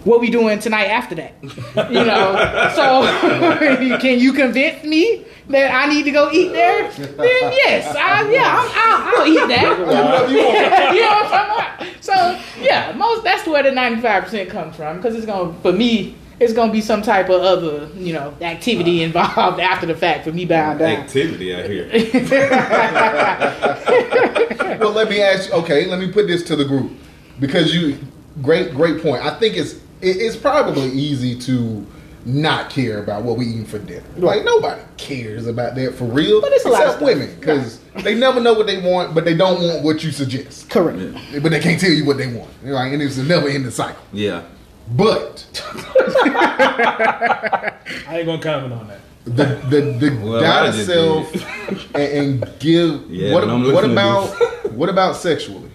[0.04, 1.34] What we doing tonight after that?
[1.42, 6.92] You know, so can you convince me that I need to go eat there?
[6.92, 9.80] Then yes, I, yeah, I'm, I'll, I'll eat that.
[10.94, 12.04] you know what I'm talking about?
[12.04, 16.16] So yeah, most that's where the 95 percent comes from because it's gonna for me.
[16.40, 20.32] It's gonna be some type of other, you know, activity involved after the fact for
[20.32, 20.92] me bowing down.
[20.92, 21.90] Activity out here.
[24.80, 25.56] well, let me ask you.
[25.56, 26.92] Okay, let me put this to the group
[27.40, 27.98] because you
[28.42, 29.24] great great point.
[29.24, 31.86] I think it's it, it's probably easy to
[32.26, 34.04] not care about what we eating for dinner.
[34.18, 37.80] Like nobody cares about that for real, But it's a lot of except women because
[38.04, 40.70] they never know what they want, but they don't want what you suggest.
[40.70, 41.00] Correct.
[41.42, 42.50] But they can't tell you what they want.
[42.64, 44.04] Right, and it's a never ending cycle.
[44.12, 44.44] Yeah.
[44.88, 45.46] But
[46.06, 47.72] I
[48.10, 49.00] ain't gonna comment on that.
[49.26, 51.34] the the, the Well, die I to just self
[51.96, 55.72] and, and give Yeah, what, but I'm what listening to about what about sexually?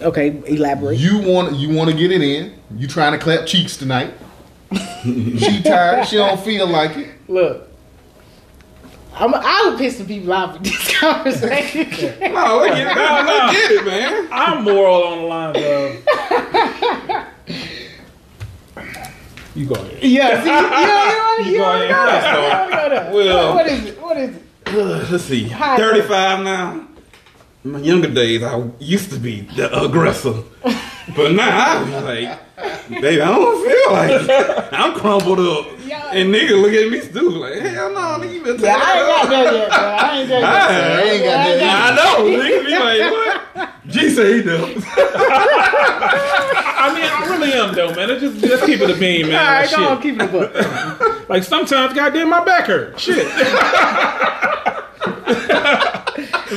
[0.00, 0.98] Okay, elaborate.
[0.98, 2.54] You want you want to get it in.
[2.76, 4.14] You trying to clap cheeks tonight.
[5.04, 6.06] she tired.
[6.08, 7.10] She don't feel like it.
[7.28, 7.68] Look,
[9.14, 11.82] I'm, I would piss some people off with this conversation.
[12.32, 14.28] No, let's get, no, let's get it, man.
[14.32, 17.33] I'm moral on the lines of.
[19.54, 20.02] You go ahead.
[20.02, 21.90] yeah, see, you you You go ahead.
[21.90, 22.70] know Let's that.
[22.70, 22.84] go.
[22.84, 23.14] You don't.
[23.14, 24.00] Well- what is it?
[24.02, 24.42] What is it?
[25.12, 25.44] Let's see.
[25.48, 25.76] Hi.
[25.76, 26.86] 35 now.
[27.64, 30.42] In my younger days, I used to be the aggressor.
[31.16, 32.38] But now I'm like,
[32.90, 34.68] baby, I don't feel like it.
[34.72, 35.73] I'm crumpled up.
[35.86, 36.10] Yeah.
[36.12, 39.06] And nigga look at me stupid like, hell no, nigga, you been Yeah, I ain't
[39.08, 39.78] got there yet, bro.
[39.78, 39.80] I
[40.18, 40.50] ain't there yet.
[40.50, 40.52] I
[41.02, 43.40] ain't got there I know nigga be like, what?
[43.86, 44.82] G say he does.
[44.86, 44.88] I
[46.94, 48.08] mean, I really am though, man.
[48.08, 49.38] Let's just let's keep it a beam, man.
[49.38, 50.52] All right, Like, go on, keep it a book.
[51.26, 53.00] Like sometimes, goddamn, my back hurt.
[53.00, 53.26] Shit.
[53.26, 53.26] and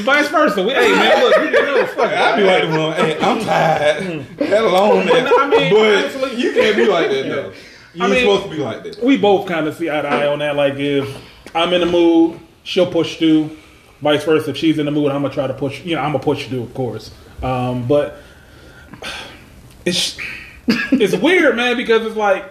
[0.04, 0.62] vice versa.
[0.62, 2.18] We, hey man, look, you know, fuck it.
[2.18, 4.26] I be like, well, hey, I'm tired.
[4.38, 5.26] That alone, man.
[5.28, 7.54] I mean, but honestly- you can't be like that though.
[7.98, 9.04] You I ain't mean- supposed to be like that.
[9.04, 10.56] we both kind of see eye to eye on that.
[10.56, 11.08] Like if
[11.56, 13.58] I'm in the mood, she'll push through.
[14.02, 15.84] Vice versa, if she's in the mood, I'm gonna try to push.
[15.84, 17.10] You know, I'm gonna push through, of course.
[17.42, 18.18] Um, but
[19.86, 20.18] it's
[20.68, 22.46] it's weird, man, because it's like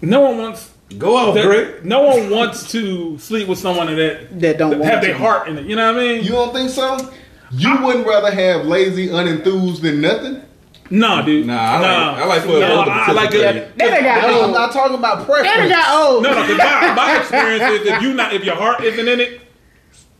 [0.00, 0.72] no one wants.
[0.98, 1.84] Go off, that- Greg.
[1.84, 5.58] no one wants to sleep with someone that That don't want have their heart in
[5.58, 5.66] it.
[5.66, 6.22] You know what I mean?
[6.24, 7.12] You don't think so?
[7.50, 10.42] You wouldn't rather have lazy, unenthused than nothing?
[10.90, 11.46] Nah, dude.
[11.46, 13.76] Nah, I like- I like for no, I like it.
[13.76, 15.58] Then they got I'm not talking about Then preference.
[15.62, 16.22] they got old.
[16.22, 19.20] No, no, because my, my experience is if you not if your heart isn't in
[19.20, 19.40] it,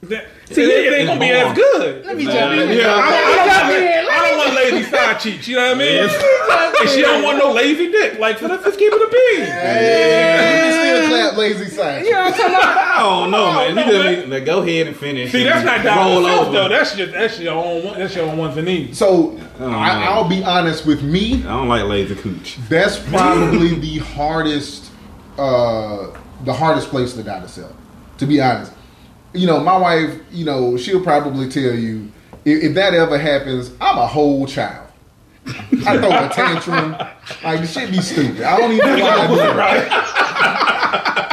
[0.02, 2.06] then, See, it, it ain't gonna be as good.
[2.06, 2.78] Let me jump in.
[2.78, 5.48] Yeah, I Let me don't, I I don't want lazy side cheeks.
[5.48, 6.08] You know what I mean?
[6.80, 8.18] and she don't want no lazy dick.
[8.20, 9.40] Like, so let's just keep it a bean.
[9.40, 12.04] You can still clap lazy side.
[12.04, 12.76] You know what I'm talking about?
[12.78, 13.74] I don't know, man.
[13.74, 14.30] no, You just man.
[14.30, 15.32] need- go ahead and finish.
[15.32, 16.52] See, that's not down roll over.
[16.52, 16.68] though.
[16.68, 17.84] That's just that's your own.
[17.84, 18.98] one- That's your own wants and needs.
[18.98, 19.68] So I, no.
[19.70, 21.40] I'll be honest with me.
[21.44, 22.56] I don't like lazy cooch.
[22.68, 24.90] That's probably the hardest,
[25.38, 26.06] uh,
[26.44, 27.74] the hardest place to die to sell.
[28.18, 28.72] To be honest,
[29.32, 32.10] you know, my wife, you know, she'll probably tell you
[32.44, 34.88] if, if that ever happens, I'm a whole child.
[35.86, 36.92] I throw a tantrum,
[37.44, 38.42] like the shit be stupid.
[38.42, 39.56] I don't even know why I do it.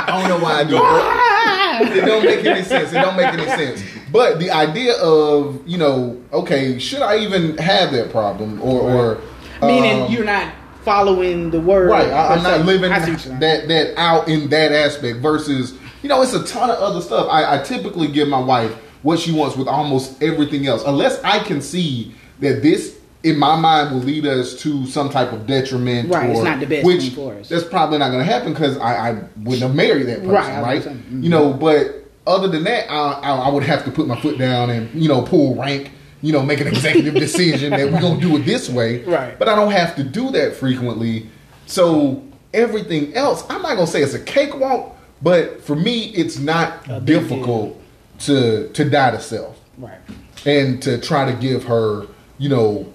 [0.06, 1.98] I don't know why I do it.
[1.98, 2.91] It don't make any sense.
[2.91, 3.84] It don't make any sense.
[4.12, 9.22] But the idea of you know, okay, should I even have that problem or or
[9.68, 11.89] Meaning um, you're not following the word.
[11.89, 13.39] Right, I, I'm not living I see what you're saying.
[13.39, 15.20] that that out in that aspect.
[15.20, 17.28] Versus, you know, it's a ton of other stuff.
[17.32, 21.39] I, I typically give my wife what she wants with almost everything else, unless I
[21.39, 26.10] can see that this, in my mind, will lead us to some type of detriment.
[26.14, 27.49] Right, it's not the best which thing for us.
[27.49, 30.62] That's probably not going to happen because I, I wouldn't have married that person, Right,
[30.62, 30.82] right?
[30.84, 31.24] mhm.
[31.24, 34.38] You know, but other than that, I, I, I would have to put my foot
[34.38, 35.91] down and you know pull rank.
[36.22, 39.04] You know, make an executive decision that we're gonna do it this way.
[39.04, 39.38] Right.
[39.38, 41.30] But I don't have to do that frequently.
[41.66, 42.24] So
[42.54, 44.93] everything else, I'm not gonna say it's a cakewalk,
[45.24, 47.82] but for me, it's not difficult
[48.19, 49.97] to to die to self Right.
[50.45, 52.05] and to try to give her,
[52.38, 52.93] you know,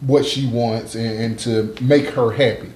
[0.00, 2.70] what she wants and, and to make her happy.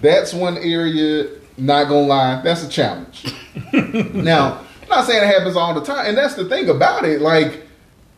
[0.00, 1.28] That's one area.
[1.58, 3.26] Not gonna lie, that's a challenge.
[4.14, 7.20] now, I'm not saying it happens all the time, and that's the thing about it.
[7.20, 7.60] Like, you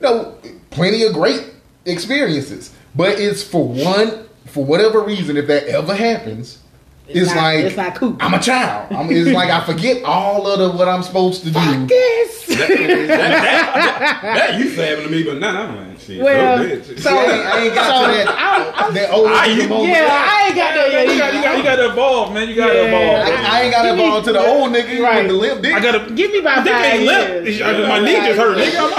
[0.09, 0.39] know,
[0.71, 1.53] plenty of great
[1.85, 6.61] experiences, but it's for one, for whatever reason, if that ever happens,
[7.07, 8.17] it's, It's not- like it's not cool.
[8.21, 8.93] I'm a child.
[8.93, 11.87] I'm, it's like I forget all of the what I'm supposed to do.
[11.87, 12.45] This.
[12.55, 16.23] That used to happen to me, but now I'm like, shit.
[16.23, 16.99] Well, so bitch.
[17.01, 17.19] so- I
[17.65, 19.89] ain't, got So, to that, I'm- I'm- that old I used- moment.
[19.91, 20.13] Yeah, I
[20.47, 21.07] ain't got that yet.
[21.09, 22.49] You got, you got, you got to evolve, man.
[22.49, 22.87] You got to Yeah.
[22.87, 23.29] evolve.
[23.29, 25.23] I, I ain't got to Give me- evolve to the old nigga Right.
[25.23, 25.75] with the limp dick.
[25.75, 25.99] I got to.
[26.15, 27.29] Give me about Dick five ain't limp.
[27.29, 27.49] years.
[27.61, 28.91] It's- My knee just hurt, nigga.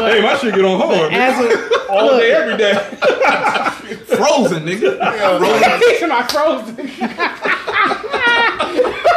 [0.10, 1.12] hey, my shit get on hard.
[1.12, 1.42] As a,
[1.90, 2.74] All day, every day.
[4.16, 4.98] Frozen, nigga.
[5.80, 6.76] These are my frozen.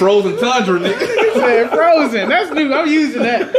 [0.00, 1.34] Frozen tundra, nigga.
[1.34, 2.30] said frozen.
[2.30, 2.72] That's new.
[2.72, 3.52] I'm using that.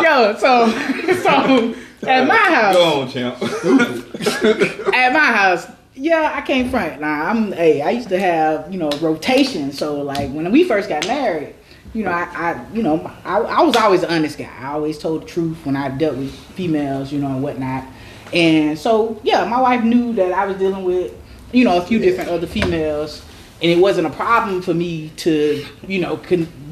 [0.00, 0.68] Yo, so
[1.22, 3.42] so at my house, Go on, champ.
[4.94, 5.66] at my house,
[5.96, 7.00] yeah, I can't front.
[7.00, 7.50] Nah, I'm.
[7.50, 9.72] Hey, I used to have you know rotation.
[9.72, 11.56] So like when we first got married,
[11.94, 14.52] you know, I, I you know, I, I was always the honest guy.
[14.60, 17.84] I always told the truth when I dealt with females, you know, and whatnot.
[18.32, 21.12] And so yeah, my wife knew that I was dealing with
[21.50, 23.24] you know a few different other females.
[23.62, 26.16] And it wasn't a problem for me to, you know,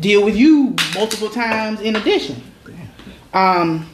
[0.01, 2.43] deal with you multiple times in addition.
[3.33, 3.89] Um,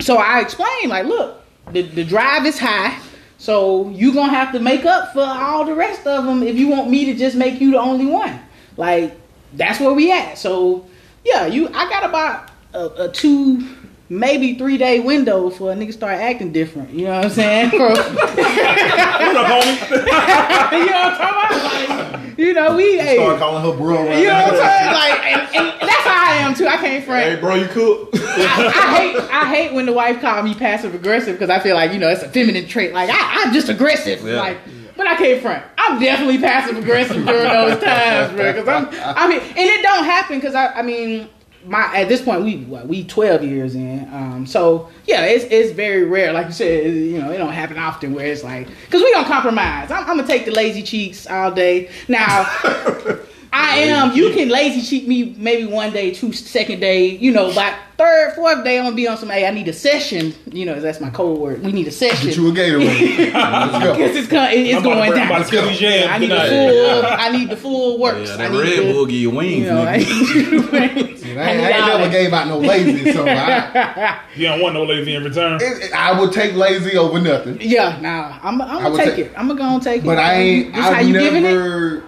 [0.00, 2.98] so I explained, like, look, the, the drive is high,
[3.38, 6.66] so you gonna have to make up for all the rest of them if you
[6.66, 8.40] want me to just make you the only one.
[8.76, 9.16] Like,
[9.52, 10.36] that's where we at.
[10.36, 10.86] So,
[11.24, 13.68] yeah, you, I got about a, a two,
[14.10, 16.90] maybe three day window for a nigga start acting different.
[16.90, 17.70] You know what I'm saying?
[17.78, 19.90] For- What up, homie?
[20.72, 22.20] you know what I'm talking about?
[22.20, 24.06] Like, you know, we, hey, Start calling her bro.
[24.06, 24.92] Right you know what I'm saying?
[24.92, 26.66] Like, and, and that's how I am too.
[26.66, 27.24] I can't front.
[27.24, 28.08] Hey, bro, you cool?
[28.14, 31.74] I, I hate I hate when the wife call me passive aggressive because I feel
[31.76, 32.92] like you know it's a feminine trait.
[32.92, 34.22] Like I, I'm just aggressive.
[34.24, 34.36] Yeah.
[34.40, 34.58] Like,
[34.96, 35.62] but I can't front.
[35.78, 38.52] I'm definitely passive aggressive during those times, bro.
[38.52, 41.28] Because I'm I mean, and it don't happen because I I mean.
[41.64, 45.72] My at this point we what, we twelve years in, um, so yeah, it's it's
[45.72, 46.32] very rare.
[46.32, 49.26] Like you said, you know, it don't happen often where it's like because we don't
[49.26, 49.90] compromise.
[49.90, 51.90] I'm, I'm gonna take the lazy cheeks all day.
[52.08, 52.44] Now,
[53.52, 54.12] I am.
[54.12, 57.06] You can lazy cheat me maybe one day, two second day.
[57.08, 59.28] You know, by third, fourth day, I'm gonna be on some.
[59.28, 60.32] Hey, I need a session.
[60.52, 61.62] You know, that's my code word.
[61.64, 62.28] We need a session.
[62.28, 63.32] Get you a Gatorade.
[63.34, 63.92] Let's go.
[63.96, 65.26] Because it's, co- it's I'm going down.
[65.26, 67.02] about to kill these yams I need the full.
[67.06, 68.28] I need the full works.
[68.28, 70.62] Yeah, I that need Red the, Bull give you wings, You know, I nigga.
[70.62, 74.74] need, I, ain't- I ain't never gave out no lazy, so I, You don't want
[74.74, 75.56] no lazy in return.
[75.60, 77.58] it, it- I would take lazy over nothing.
[77.60, 78.38] Yeah, nah.
[78.42, 79.32] I'm, I'm gonna take take- it.
[79.36, 80.06] I'm gonna go and take it.
[80.06, 80.74] But I ain't.
[80.74, 82.02] This I've you giving it?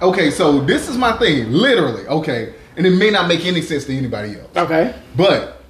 [0.00, 0.12] Never.
[0.12, 2.06] Okay, so this is my thing, literally.
[2.06, 4.94] Okay, and it may not make any sense to anybody else, Okay.
[5.16, 5.62] but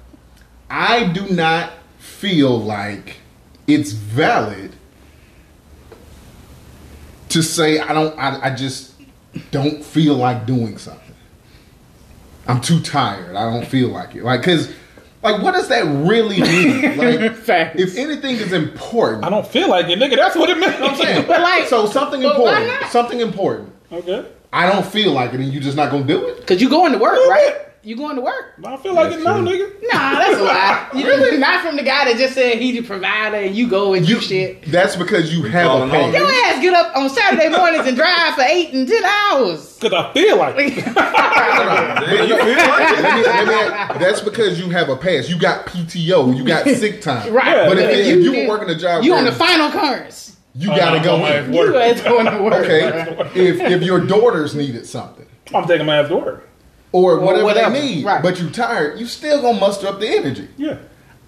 [0.69, 3.17] I do not feel like
[3.67, 4.71] it's valid
[7.29, 8.17] to say I don't.
[8.17, 8.93] I, I just
[9.51, 11.15] don't feel like doing something.
[12.47, 13.35] I'm too tired.
[13.35, 14.23] I don't feel like it.
[14.23, 14.73] Like, cause,
[15.23, 16.81] like, what does that really mean?
[16.97, 17.79] Like, Facts.
[17.79, 20.15] if anything is important, I don't feel like it, nigga.
[20.17, 20.73] That's what it means.
[20.81, 21.27] I'm saying.
[21.27, 23.70] But like- so something important, something important.
[23.91, 24.25] Okay.
[24.53, 26.45] I don't feel like it, and you just not gonna do it.
[26.47, 27.53] Cause you going to work, Little right?
[27.53, 27.67] bit.
[27.83, 28.53] You going to work?
[28.63, 29.71] I feel like it, no, nigga.
[29.91, 30.87] Nah, that's a lie.
[30.93, 33.95] You really not from the guy that just said he the provider and you go
[33.95, 34.65] and do You shit.
[34.71, 36.13] That's because you have a calling all pain.
[36.13, 39.77] Your ass get up on Saturday mornings and drive for eight and ten hours.
[39.81, 40.75] Because I feel like it.
[40.75, 43.03] You feel like it?
[43.03, 45.27] Let me- let me- that's because you have a pass.
[45.27, 46.37] You got PTO.
[46.37, 47.33] You got sick time.
[47.33, 47.67] Right.
[47.67, 50.37] But if, if you you were working a job, You where on the final currents.
[50.53, 51.53] You Oh, gotta no, go I'm in.
[51.53, 51.67] at work.
[51.69, 52.53] You ass going to work.
[52.53, 53.29] Okay.
[53.35, 56.49] if if your daughters needed something I'm taking my ass to work.
[56.91, 58.21] or whatever, whatever, they need, right.
[58.21, 60.47] but you tired, you still gonna muster up the energy.
[60.57, 60.77] Yeah.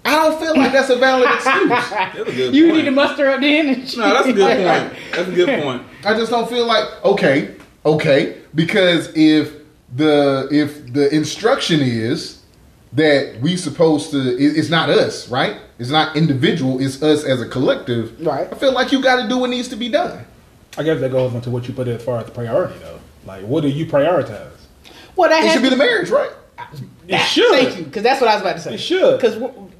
[0.06, 1.68] I don't feel like that's a valid excuse.
[1.90, 2.76] That's a good You point.
[2.76, 3.96] need to muster up the energy.
[3.96, 5.00] No, that's a good point.
[5.12, 5.82] That's a good point.
[6.04, 7.54] I just don't feel like okay,
[7.86, 9.54] okay, because if
[9.96, 12.42] the if the instruction is
[12.94, 15.56] that we supposed to, it's not us, right?
[15.78, 16.80] It's not individual.
[16.80, 18.24] It's us as a collective.
[18.24, 18.50] Right.
[18.50, 20.24] I feel like you got to do what needs to be done.
[20.78, 23.00] I guess that goes into what you put as far as the priority, though.
[23.26, 24.50] Like, what do you prioritize?
[25.16, 26.30] Well, that It has should be the marriage, right?
[27.08, 27.50] It should.
[27.50, 28.74] Thank you, because that's what I was about to say.
[28.74, 29.20] It should.
[29.20, 29.38] Because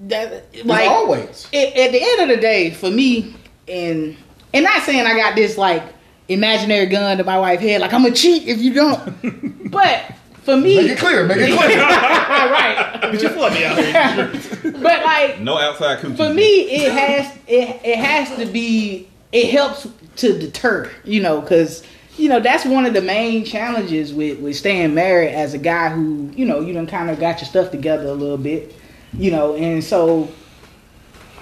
[0.09, 1.49] that, Like like, always.
[1.53, 3.35] it, at the end of the day, for me,
[3.69, 4.17] and
[4.53, 5.83] and not saying I got this like
[6.29, 9.71] imaginary gun to my wife's head, like I'm gonna cheat if you don't.
[9.71, 10.05] but
[10.45, 11.27] for me, Make it clear.
[11.27, 11.79] Make it clear.
[11.79, 12.99] right?
[13.13, 14.73] Get your flooding out here.
[14.73, 16.17] But like No outside coochie.
[16.17, 19.09] for me, it has it it has to be.
[19.33, 21.83] It helps to deter, you know, because
[22.17, 25.89] you know that's one of the main challenges with with staying married as a guy
[25.91, 28.75] who you know you done kind of got your stuff together a little bit,
[29.19, 30.29] you know, and so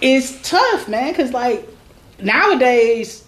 [0.00, 1.68] it's tough, man, because like
[2.20, 3.24] nowadays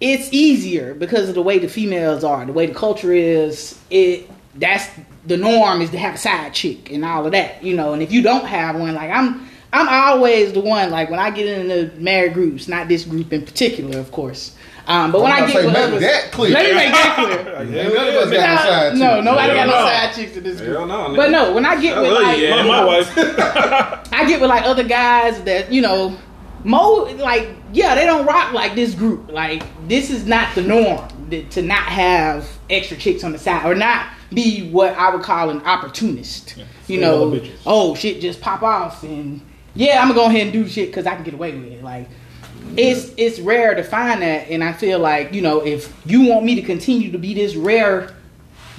[0.00, 3.78] it's easier because of the way the females are, the way the culture is.
[3.90, 4.88] It that's
[5.26, 7.92] the norm is to have a side chick and all of that, you know.
[7.92, 10.90] And if you don't have one, like I'm, I'm always the one.
[10.90, 14.56] Like when I get into married groups, not this group in particular, of course.
[14.86, 16.50] Um, but when I'm I get to with say, others, that clear.
[16.52, 17.80] let me make that clear.
[17.84, 19.24] Ain't none of us got no side no, chicks.
[19.24, 20.76] nobody got no side chicks in this group.
[20.76, 23.12] Hell no, but no, when I get I with like, you, Not my wife.
[24.12, 26.16] I get with like other guys that you know,
[26.64, 29.30] mo like yeah, they don't rock like this group.
[29.30, 31.06] Like this is not the norm
[31.50, 35.50] to not have extra chicks on the side or not be what I would call
[35.50, 36.56] an opportunist.
[36.86, 37.50] you know, all the bitches.
[37.66, 39.40] oh shit, just pop off and
[39.74, 41.82] yeah, I'm gonna go ahead and do shit because I can get away with it.
[41.84, 42.08] Like
[42.76, 46.44] it's it's rare to find that, and I feel like you know if you want
[46.44, 48.14] me to continue to be this rare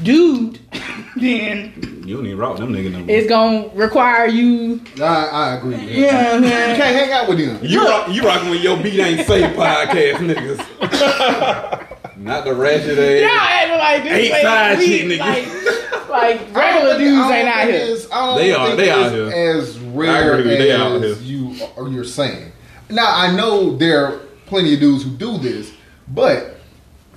[0.04, 0.60] dude,
[1.16, 3.10] then You don't even rock them niggas no more.
[3.10, 4.82] it's gonna require you.
[5.00, 5.76] I, I agree.
[5.76, 5.92] with that.
[5.96, 6.42] Yeah, You
[6.76, 7.60] can't hang out with them.
[7.64, 11.88] You rock, you rocking with your beat ain't safe podcast niggas.
[12.24, 13.50] Not the ratchet Y'all ass.
[13.50, 14.14] acting like this.
[14.14, 16.10] Ain't like, side we- chick, nigga.
[16.10, 17.82] Like, like regular dudes I ain't out think here.
[17.84, 19.28] it's- I don't They are, they it's out here.
[19.58, 21.38] As rare agree with you, they out as here.
[21.38, 22.52] you or you're saying.
[22.90, 24.12] Now I know there are
[24.46, 25.72] plenty of dudes who do this,
[26.10, 26.58] but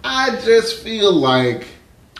[0.04, 1.66] I just feel like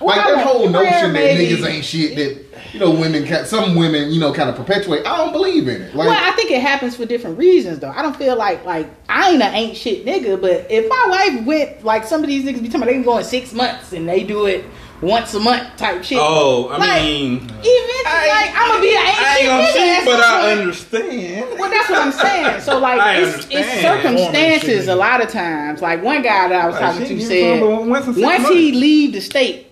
[0.00, 4.18] like that whole notion that niggas ain't shit that you know women some women you
[4.20, 5.06] know kind of perpetuate.
[5.06, 5.94] I don't believe in it.
[5.94, 7.90] Like well, I think it happens for different reasons, though.
[7.90, 11.44] I don't feel like like I ain't a ain't shit nigga, but if my wife
[11.46, 13.92] went like some of these niggas be talking about they can go in six months
[13.92, 14.64] and they do it
[15.02, 16.18] once a month type shit.
[16.20, 19.64] Oh, I Like, mean, even like I'm gonna be an ain't I shit ain't gonna
[19.64, 19.98] nigga.
[20.00, 20.60] see, but I point.
[20.60, 21.58] understand.
[21.60, 22.60] Well, that's what I'm saying.
[22.62, 25.82] So like, it's, it's circumstances a lot of times.
[25.82, 29.12] Like one guy that I was Like, talking shit, to said, once once he leave
[29.12, 29.66] the state,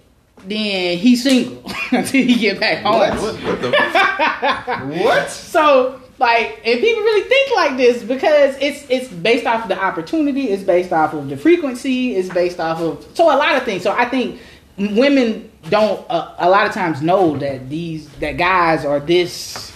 [0.46, 1.62] then he's single
[1.92, 2.98] until he get back home.
[2.98, 3.14] What?
[3.20, 3.70] What, what the?
[5.04, 5.30] what?
[5.30, 9.82] So like, and people really think like this because it's it's based off of the
[9.82, 13.64] opportunity, it's based off of the frequency, it's based off of so a lot of
[13.64, 13.82] things.
[13.82, 14.40] So I think
[14.78, 19.70] women don't uh, a lot of times know that these that guys are this.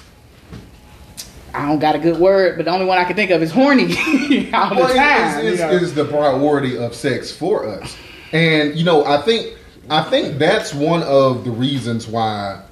[1.54, 3.50] I don't got a good word, but the only one I can think of is
[3.50, 3.84] horny
[4.52, 5.46] all the Well, time.
[5.46, 5.72] it's, you know?
[5.72, 7.96] it's the priority of sex for us,
[8.32, 9.55] and you know I think
[9.90, 12.62] I think that's one of the reasons why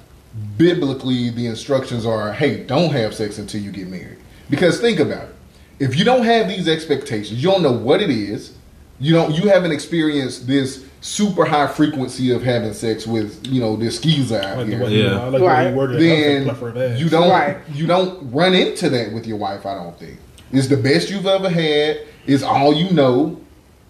[0.57, 4.17] biblically the instructions are hey, don't have sex until you get married.
[4.49, 5.35] Because think about it.
[5.79, 8.55] If you don't have these expectations, you don't know what it is,
[8.99, 13.75] you don't you haven't experienced this super high frequency of having sex with, you know,
[13.75, 14.83] this skeezer out like here.
[14.83, 15.19] way Yeah.
[15.23, 15.69] I like Right.
[15.69, 16.99] you worded then said plethora of ass.
[16.99, 17.57] you don't Right.
[17.73, 19.65] you don't run into that with your wife.
[19.65, 20.17] I don't think
[20.51, 21.99] it's the best you've ever had.
[22.25, 23.39] It's all you know,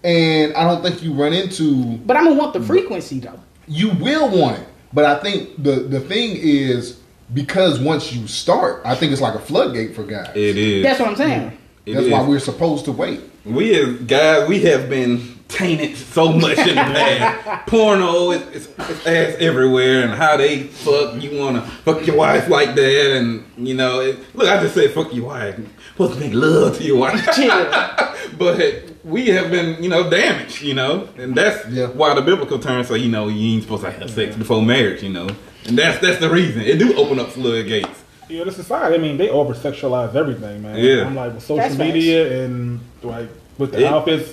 [0.06, 1.98] and I don't think you run into.
[1.98, 3.40] But I'm gonna want the frequency though.
[3.66, 7.00] You will want it, but I think the the thing is
[7.34, 10.30] because once you start, I think it's like a floodgate for guys.
[10.36, 10.84] It is.
[10.84, 11.58] That's what I'm saying.
[11.84, 12.12] It That's is.
[12.12, 13.20] why we're supposed to wait.
[13.44, 17.66] We have guys, we have been tainted so much in the past.
[17.68, 21.20] Porno, it's, it's, it's ass everywhere, and how they fuck.
[21.20, 24.92] You wanna fuck your wife like that, and you know, it, look, I just said
[24.92, 25.58] fuck your wife.
[25.58, 27.24] You're supposed to make love to your wife,
[28.38, 31.86] but we have been, you know, damaged, you know, and that's Yeah.
[31.86, 35.02] why the biblical terms say, you know, you ain't supposed to have sex before marriage,
[35.02, 35.28] you know,
[35.66, 36.62] and that's that's the reason.
[36.62, 38.02] It do open up floodgates.
[38.28, 38.96] Yeah, the society.
[38.96, 40.76] I mean, they over sexualize everything, man.
[40.78, 41.06] Yeah.
[41.06, 41.94] I'm like with social That's facts.
[41.94, 43.28] media and like
[43.58, 43.94] with the Yeah.
[43.94, 44.32] outfits,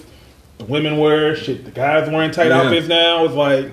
[0.57, 1.65] the women wear shit.
[1.65, 2.61] The guys wearing tight Yeah.
[2.63, 3.25] outfits now.
[3.25, 3.71] It's like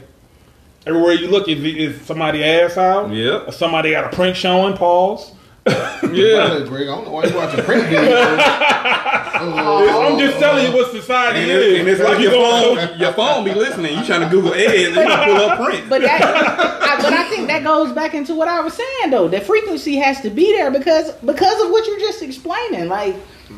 [0.86, 3.10] everywhere you look, is, is somebody ass out?
[3.10, 4.74] Yeah, Or somebody got a print showing.
[4.74, 5.32] Pause.
[6.10, 6.60] Yeah.
[6.66, 8.40] Greg, I don't know why you watching print videos.
[9.40, 11.66] I'm just telling you what society And, is.
[11.74, 13.96] it, and it's like your phone, your phone be listening.
[13.96, 15.02] You trying to Google ads, and you
[15.34, 15.88] pull up print.
[15.88, 19.28] But that, I, but I think that goes back into what I was saying though.
[19.28, 22.88] The frequency has to be there because because of what you're just explaining.
[22.88, 23.16] Like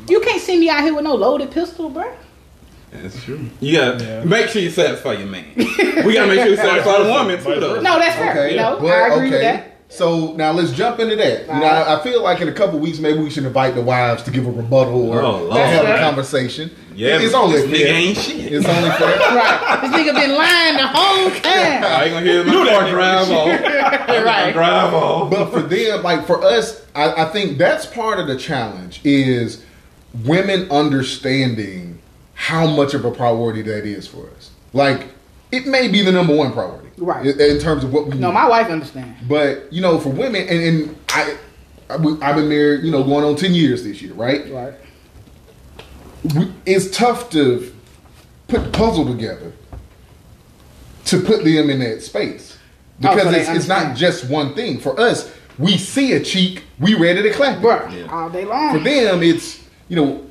[0.08, 2.12] you can't see me out here with no loaded pistol, bro.
[2.92, 3.48] That's true.
[3.60, 4.24] You gotta Yeah.
[4.24, 5.46] make sure you satisfy your man.
[5.56, 7.80] We gotta make sure you satisfy the woman too, though.
[7.80, 8.32] No, that's fair.
[8.46, 9.30] Okay, No, but, I agree okay.
[9.30, 9.71] with that.
[9.92, 11.48] So now let's jump into that.
[11.50, 11.98] All Now.
[11.98, 14.46] I feel like in a couple weeks maybe we should invite the wives to give
[14.46, 15.56] a rebuttal or Oh, to Lord.
[15.58, 16.70] have a conversation.
[16.94, 17.94] Yeah, it's only this nigga fair.
[17.94, 18.52] ain't shit.
[18.54, 19.18] It's only fair.
[19.18, 19.78] Right.
[19.82, 21.84] This nigga been lying the whole time.
[21.84, 24.24] I ain't gonna hear my car drive off.
[24.24, 24.52] right.
[24.52, 25.30] Drive off.
[25.30, 29.62] but for them, like for us, I, I think that's part of the challenge is
[30.24, 31.98] women understanding
[32.34, 34.50] how much of a priority that is for us.
[34.72, 35.06] Like
[35.52, 37.26] it may be the number one priority, Right.
[37.26, 38.34] In, in terms of what we No, need.
[38.34, 39.18] my wife understands.
[39.28, 41.36] But you know, for women, and, and I,
[41.90, 44.50] I, I've been married, you know, going on ten years this year, right?
[44.50, 44.74] Right.
[46.34, 47.72] we- it's tough to
[48.48, 49.52] put the puzzle together
[51.06, 52.56] to put them in that space
[53.04, 54.78] Oh, so because it's, it's not just one thing.
[54.78, 57.58] For us, we see a cheek, we ready to clap.
[57.58, 57.60] it.
[57.62, 58.06] Bro, Yeah.
[58.06, 58.72] all day long.
[58.78, 60.24] For them, it's you know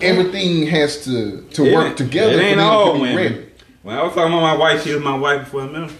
[0.00, 2.32] everything has to to It work together.
[2.32, 3.45] It for ain't them all to be women.
[3.86, 5.92] When I was talking about my wife, she was my wife before I met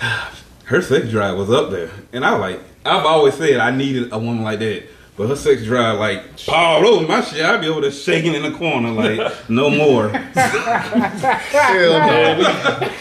[0.00, 0.32] her.
[0.64, 2.60] Her sex drive was up there, and I like.
[2.84, 4.82] I've always said I needed a woman like that.
[5.18, 7.44] But her sex drive, like, all over my shit.
[7.44, 10.08] I'd be over there shaking in the corner, like, no more.
[10.10, 12.44] Hell no.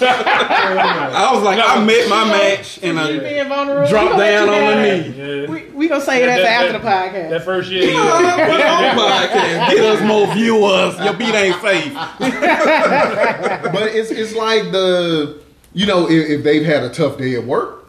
[0.02, 3.88] I was like, I met my match, and You I being vulnerable.
[3.88, 5.44] dropped down let you on the knee.
[5.44, 5.48] Yeah.
[5.52, 7.30] We, we gonna say that, for after the podcast.
[7.30, 7.84] That first year.
[7.84, 8.74] Put yeah.
[8.74, 9.70] on podcast.
[9.76, 10.98] Get us more viewers.
[11.00, 11.94] Your beat ain't safe.
[13.72, 15.40] but it's it's like the
[15.74, 17.88] you know if, if they've had a tough day at work,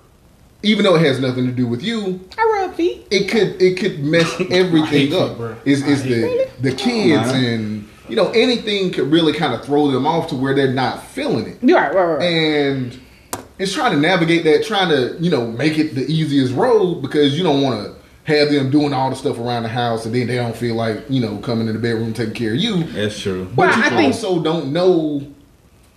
[0.62, 3.06] even though it has nothing to do with you, I rub feet.
[3.10, 5.36] it could it could mess everything up.
[5.36, 5.72] feet.
[5.72, 7.38] Is is the the kids Nah.
[7.38, 11.02] and you know anything could really kind of throw them off to where they're not
[11.08, 12.22] feeling it, You're right, right, right.
[12.22, 12.98] and
[13.58, 17.36] it's trying to navigate that, trying to you know make it the easiest road because
[17.36, 17.94] you don't want to
[18.32, 21.02] have them doing all the stuff around the house and then they don't feel like
[21.10, 23.44] you know coming in the bedroom taking care of you, That's true.
[23.54, 25.20] but Well, you I think- also don't know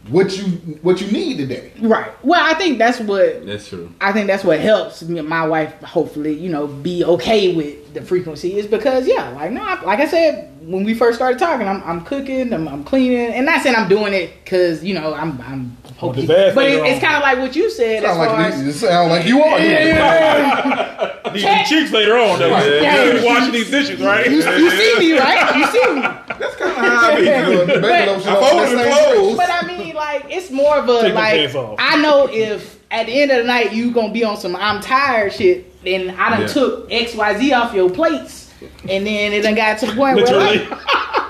[0.09, 0.43] what you
[0.81, 1.71] what you need today.
[1.79, 2.11] Right.
[2.23, 3.91] Well, I think that's what That's true.
[4.01, 7.93] I think that's what helps me, and my wife hopefully, you know, be okay with
[7.93, 11.39] the frequency is because yeah, like no, I- like I said when we first started
[11.39, 14.93] talking, I'm, I'm cooking, I'm, I'm cleaning, and not saying I'm doing it because you
[14.93, 18.03] know I'm I'm hoping, his ass but it, it's kind of like what you said
[18.03, 19.59] as Sound far like as you, it sound like you are.
[21.33, 22.49] These them cheeks later on, though.
[22.49, 23.05] Yeah.
[23.05, 24.25] You be washing these dishes, right?
[24.29, 24.41] you, you
[24.71, 26.01] see me right, you see me.
[26.01, 27.23] That's kind of how I be.
[27.25, 29.37] The baby But- lotion I on folded the same clothes.
[29.37, 31.13] But I mean, like, it's more of a Take
[31.53, 31.75] like.
[31.79, 34.81] I know if at the end of the night you gonna be on some I'm
[34.81, 36.47] tired shit, then I done Yeah.
[36.47, 38.51] took X Y Z off your plates,
[38.89, 40.59] and then it done got to the point Literally.
[40.59, 40.79] where like,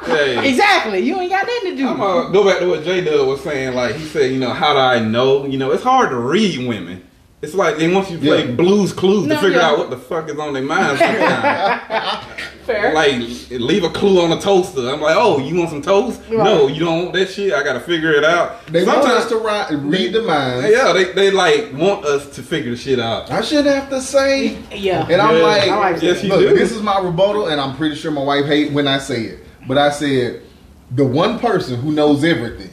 [0.03, 0.49] Hey.
[0.49, 1.88] exactly you ain't got nothing to do.
[1.88, 3.76] I'm gonna go back to what J Dub was saying.
[3.76, 5.45] Like he said, you know, how do I know?
[5.45, 7.03] You know, it's hard to read women.
[7.41, 8.51] It's like they once you play Yeah.
[8.51, 9.69] Blue's Clues No, to figure yeah.
[9.69, 10.99] out what the fuck is on their mind.
[12.65, 12.93] Fair.
[12.93, 13.15] like
[13.49, 14.87] leave a clue on a toaster.
[14.87, 16.21] I'm like, oh, you want some toast?
[16.29, 16.37] Right.
[16.43, 17.51] No, you don't want that shit.
[17.53, 18.63] I gotta figure it out.
[18.67, 20.69] They want us to write, read the minds.
[20.71, 23.31] yeah, they they like want us to figure the shit out.
[23.31, 25.07] I shouldn't have to say, yeah.
[25.09, 25.43] and I'm Yeah.
[25.43, 26.55] like, like Yes, you look, do.
[26.55, 29.39] this is my rebuttal, and I'm pretty sure my wife hate when I say it,
[29.67, 30.43] but I said
[30.91, 32.69] the one person who knows everything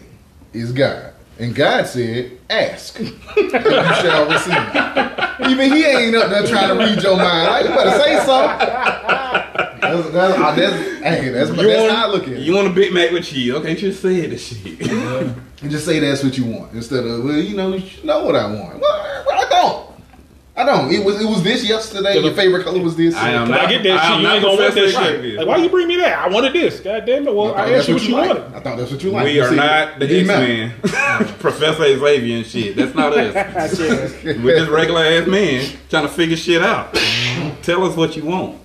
[0.53, 1.15] is God.
[1.39, 2.99] And God said, ask.
[2.99, 5.51] and you shall receive.
[5.51, 7.49] Even he ain't up there trying to read your mind.
[7.49, 8.69] Like, you better say something.
[9.81, 12.41] That's, that's, uh, that's, hey, that's, that's want, how I look at it.
[12.41, 13.53] You want a Big Mac with cheese?
[13.55, 15.37] Okay, just say the shit.
[15.61, 18.37] And just say that's what you want instead of well, you know, you know what
[18.37, 18.79] I want.
[18.79, 19.88] Well, I don't.
[20.59, 20.93] I don't.
[20.93, 22.19] It was it was this yesterday.
[22.19, 23.15] Your favorite color was this.
[23.15, 24.17] I am I get that I shit.
[24.17, 25.21] am You ain't gonna want that Professor shit.
[25.23, 25.39] Xavier.
[25.39, 26.19] Like, why you bring me that?
[26.19, 26.81] I wanted this.
[26.81, 27.33] God damn it.
[27.35, 28.29] Well, thought I, that's asked you what you like.
[28.29, 28.55] wanted.
[28.57, 29.25] I thought that's what you like.
[29.25, 32.75] we You are see, not the it didn't X Men, Professor Xavier and shit.
[32.77, 33.79] That's not us.
[34.25, 36.93] We're just regular ass men trying to figure shit out.
[37.63, 38.59] Tell us what you want.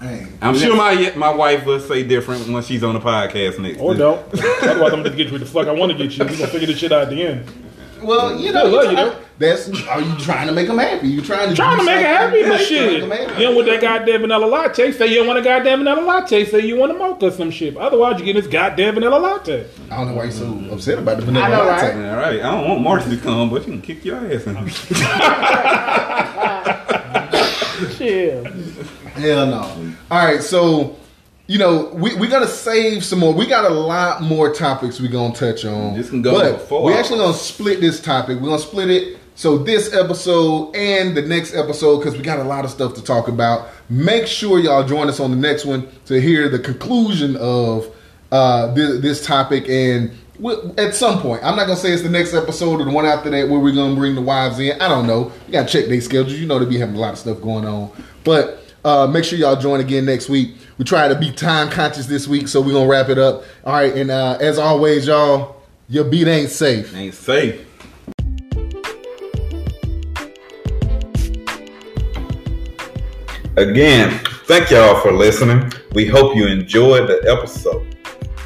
[0.00, 3.78] Hey, I'm sure my my wife will say different when she's on the podcast next.
[3.80, 4.20] Or don't.
[4.62, 6.24] Otherwise, I'm gonna get you what the fuck I want to get you.
[6.24, 7.67] We gonna figure this shit out at the end.
[8.02, 9.16] Well, you know, Yeah, love you you, try- though.
[9.38, 11.08] that's are you trying to make them happy?
[11.08, 13.02] You trying to Trying to make her something- happy, but shit.
[13.02, 13.42] You make them happy.
[13.42, 14.92] don't want that goddamn vanilla latte.
[14.92, 16.44] Say you don't want a goddamn vanilla latte.
[16.44, 17.76] Say you want a mocha or some shit.
[17.76, 19.66] Otherwise, you get this goddamn vanilla latte.
[19.90, 21.96] I don't know why you're so upset about the vanilla I know, latte.
[21.98, 22.08] right?
[22.10, 24.54] All right, I don't want Marcy to come, but you can kick your ass in.
[27.96, 28.44] Chill.
[29.14, 29.94] Hell no.
[30.10, 30.96] All right, so
[31.48, 33.34] you know we we gotta save some more.
[33.34, 35.94] We got a lot more topics we gonna touch on.
[35.94, 37.00] This can go but we hours.
[37.00, 38.38] actually gonna split this topic.
[38.38, 39.18] We're gonna split it.
[39.34, 43.02] So this episode and the next episode because we got a lot of stuff to
[43.02, 43.68] talk about.
[43.88, 47.86] Make sure y'all join us on the next one to hear the conclusion of
[48.32, 50.10] uh, this, this topic and.
[50.40, 53.06] we- At some point, I'm not gonna say it's the next episode or the one
[53.06, 54.78] after that where we're gonna bring the wives in.
[54.82, 55.32] I don't know.
[55.46, 56.34] You gotta check their schedules.
[56.38, 57.90] You know they be having a lot of stuff going on.
[58.24, 60.54] But uh, make sure y'all join again next week.
[60.78, 63.42] We try to be time conscious this week, so we're gonna wrap it up.
[63.64, 66.94] All right, and uh, as always, y'all, your beat ain't safe.
[66.94, 67.66] Ain't safe.
[73.56, 75.72] Again, thank y'all for listening.
[75.94, 77.96] We hope you enjoyed the episode.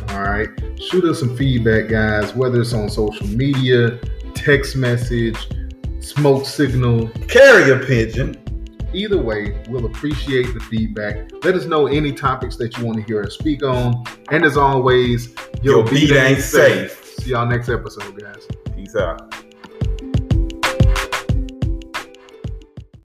[0.09, 0.49] All right,
[0.81, 2.35] shoot us some feedback, guys.
[2.35, 3.99] Whether it's on social media,
[4.33, 5.37] text message,
[6.01, 8.42] smoke signal, Carrier pigeon.
[8.95, 11.31] Either way, we'll appreciate the feedback.
[11.45, 14.05] Let us know any topics that you want to hear us speak on.
[14.31, 17.05] And as always, Your beat ain't safe.
[17.19, 18.47] See y'all next episode, guys.
[18.75, 19.52] Peace out.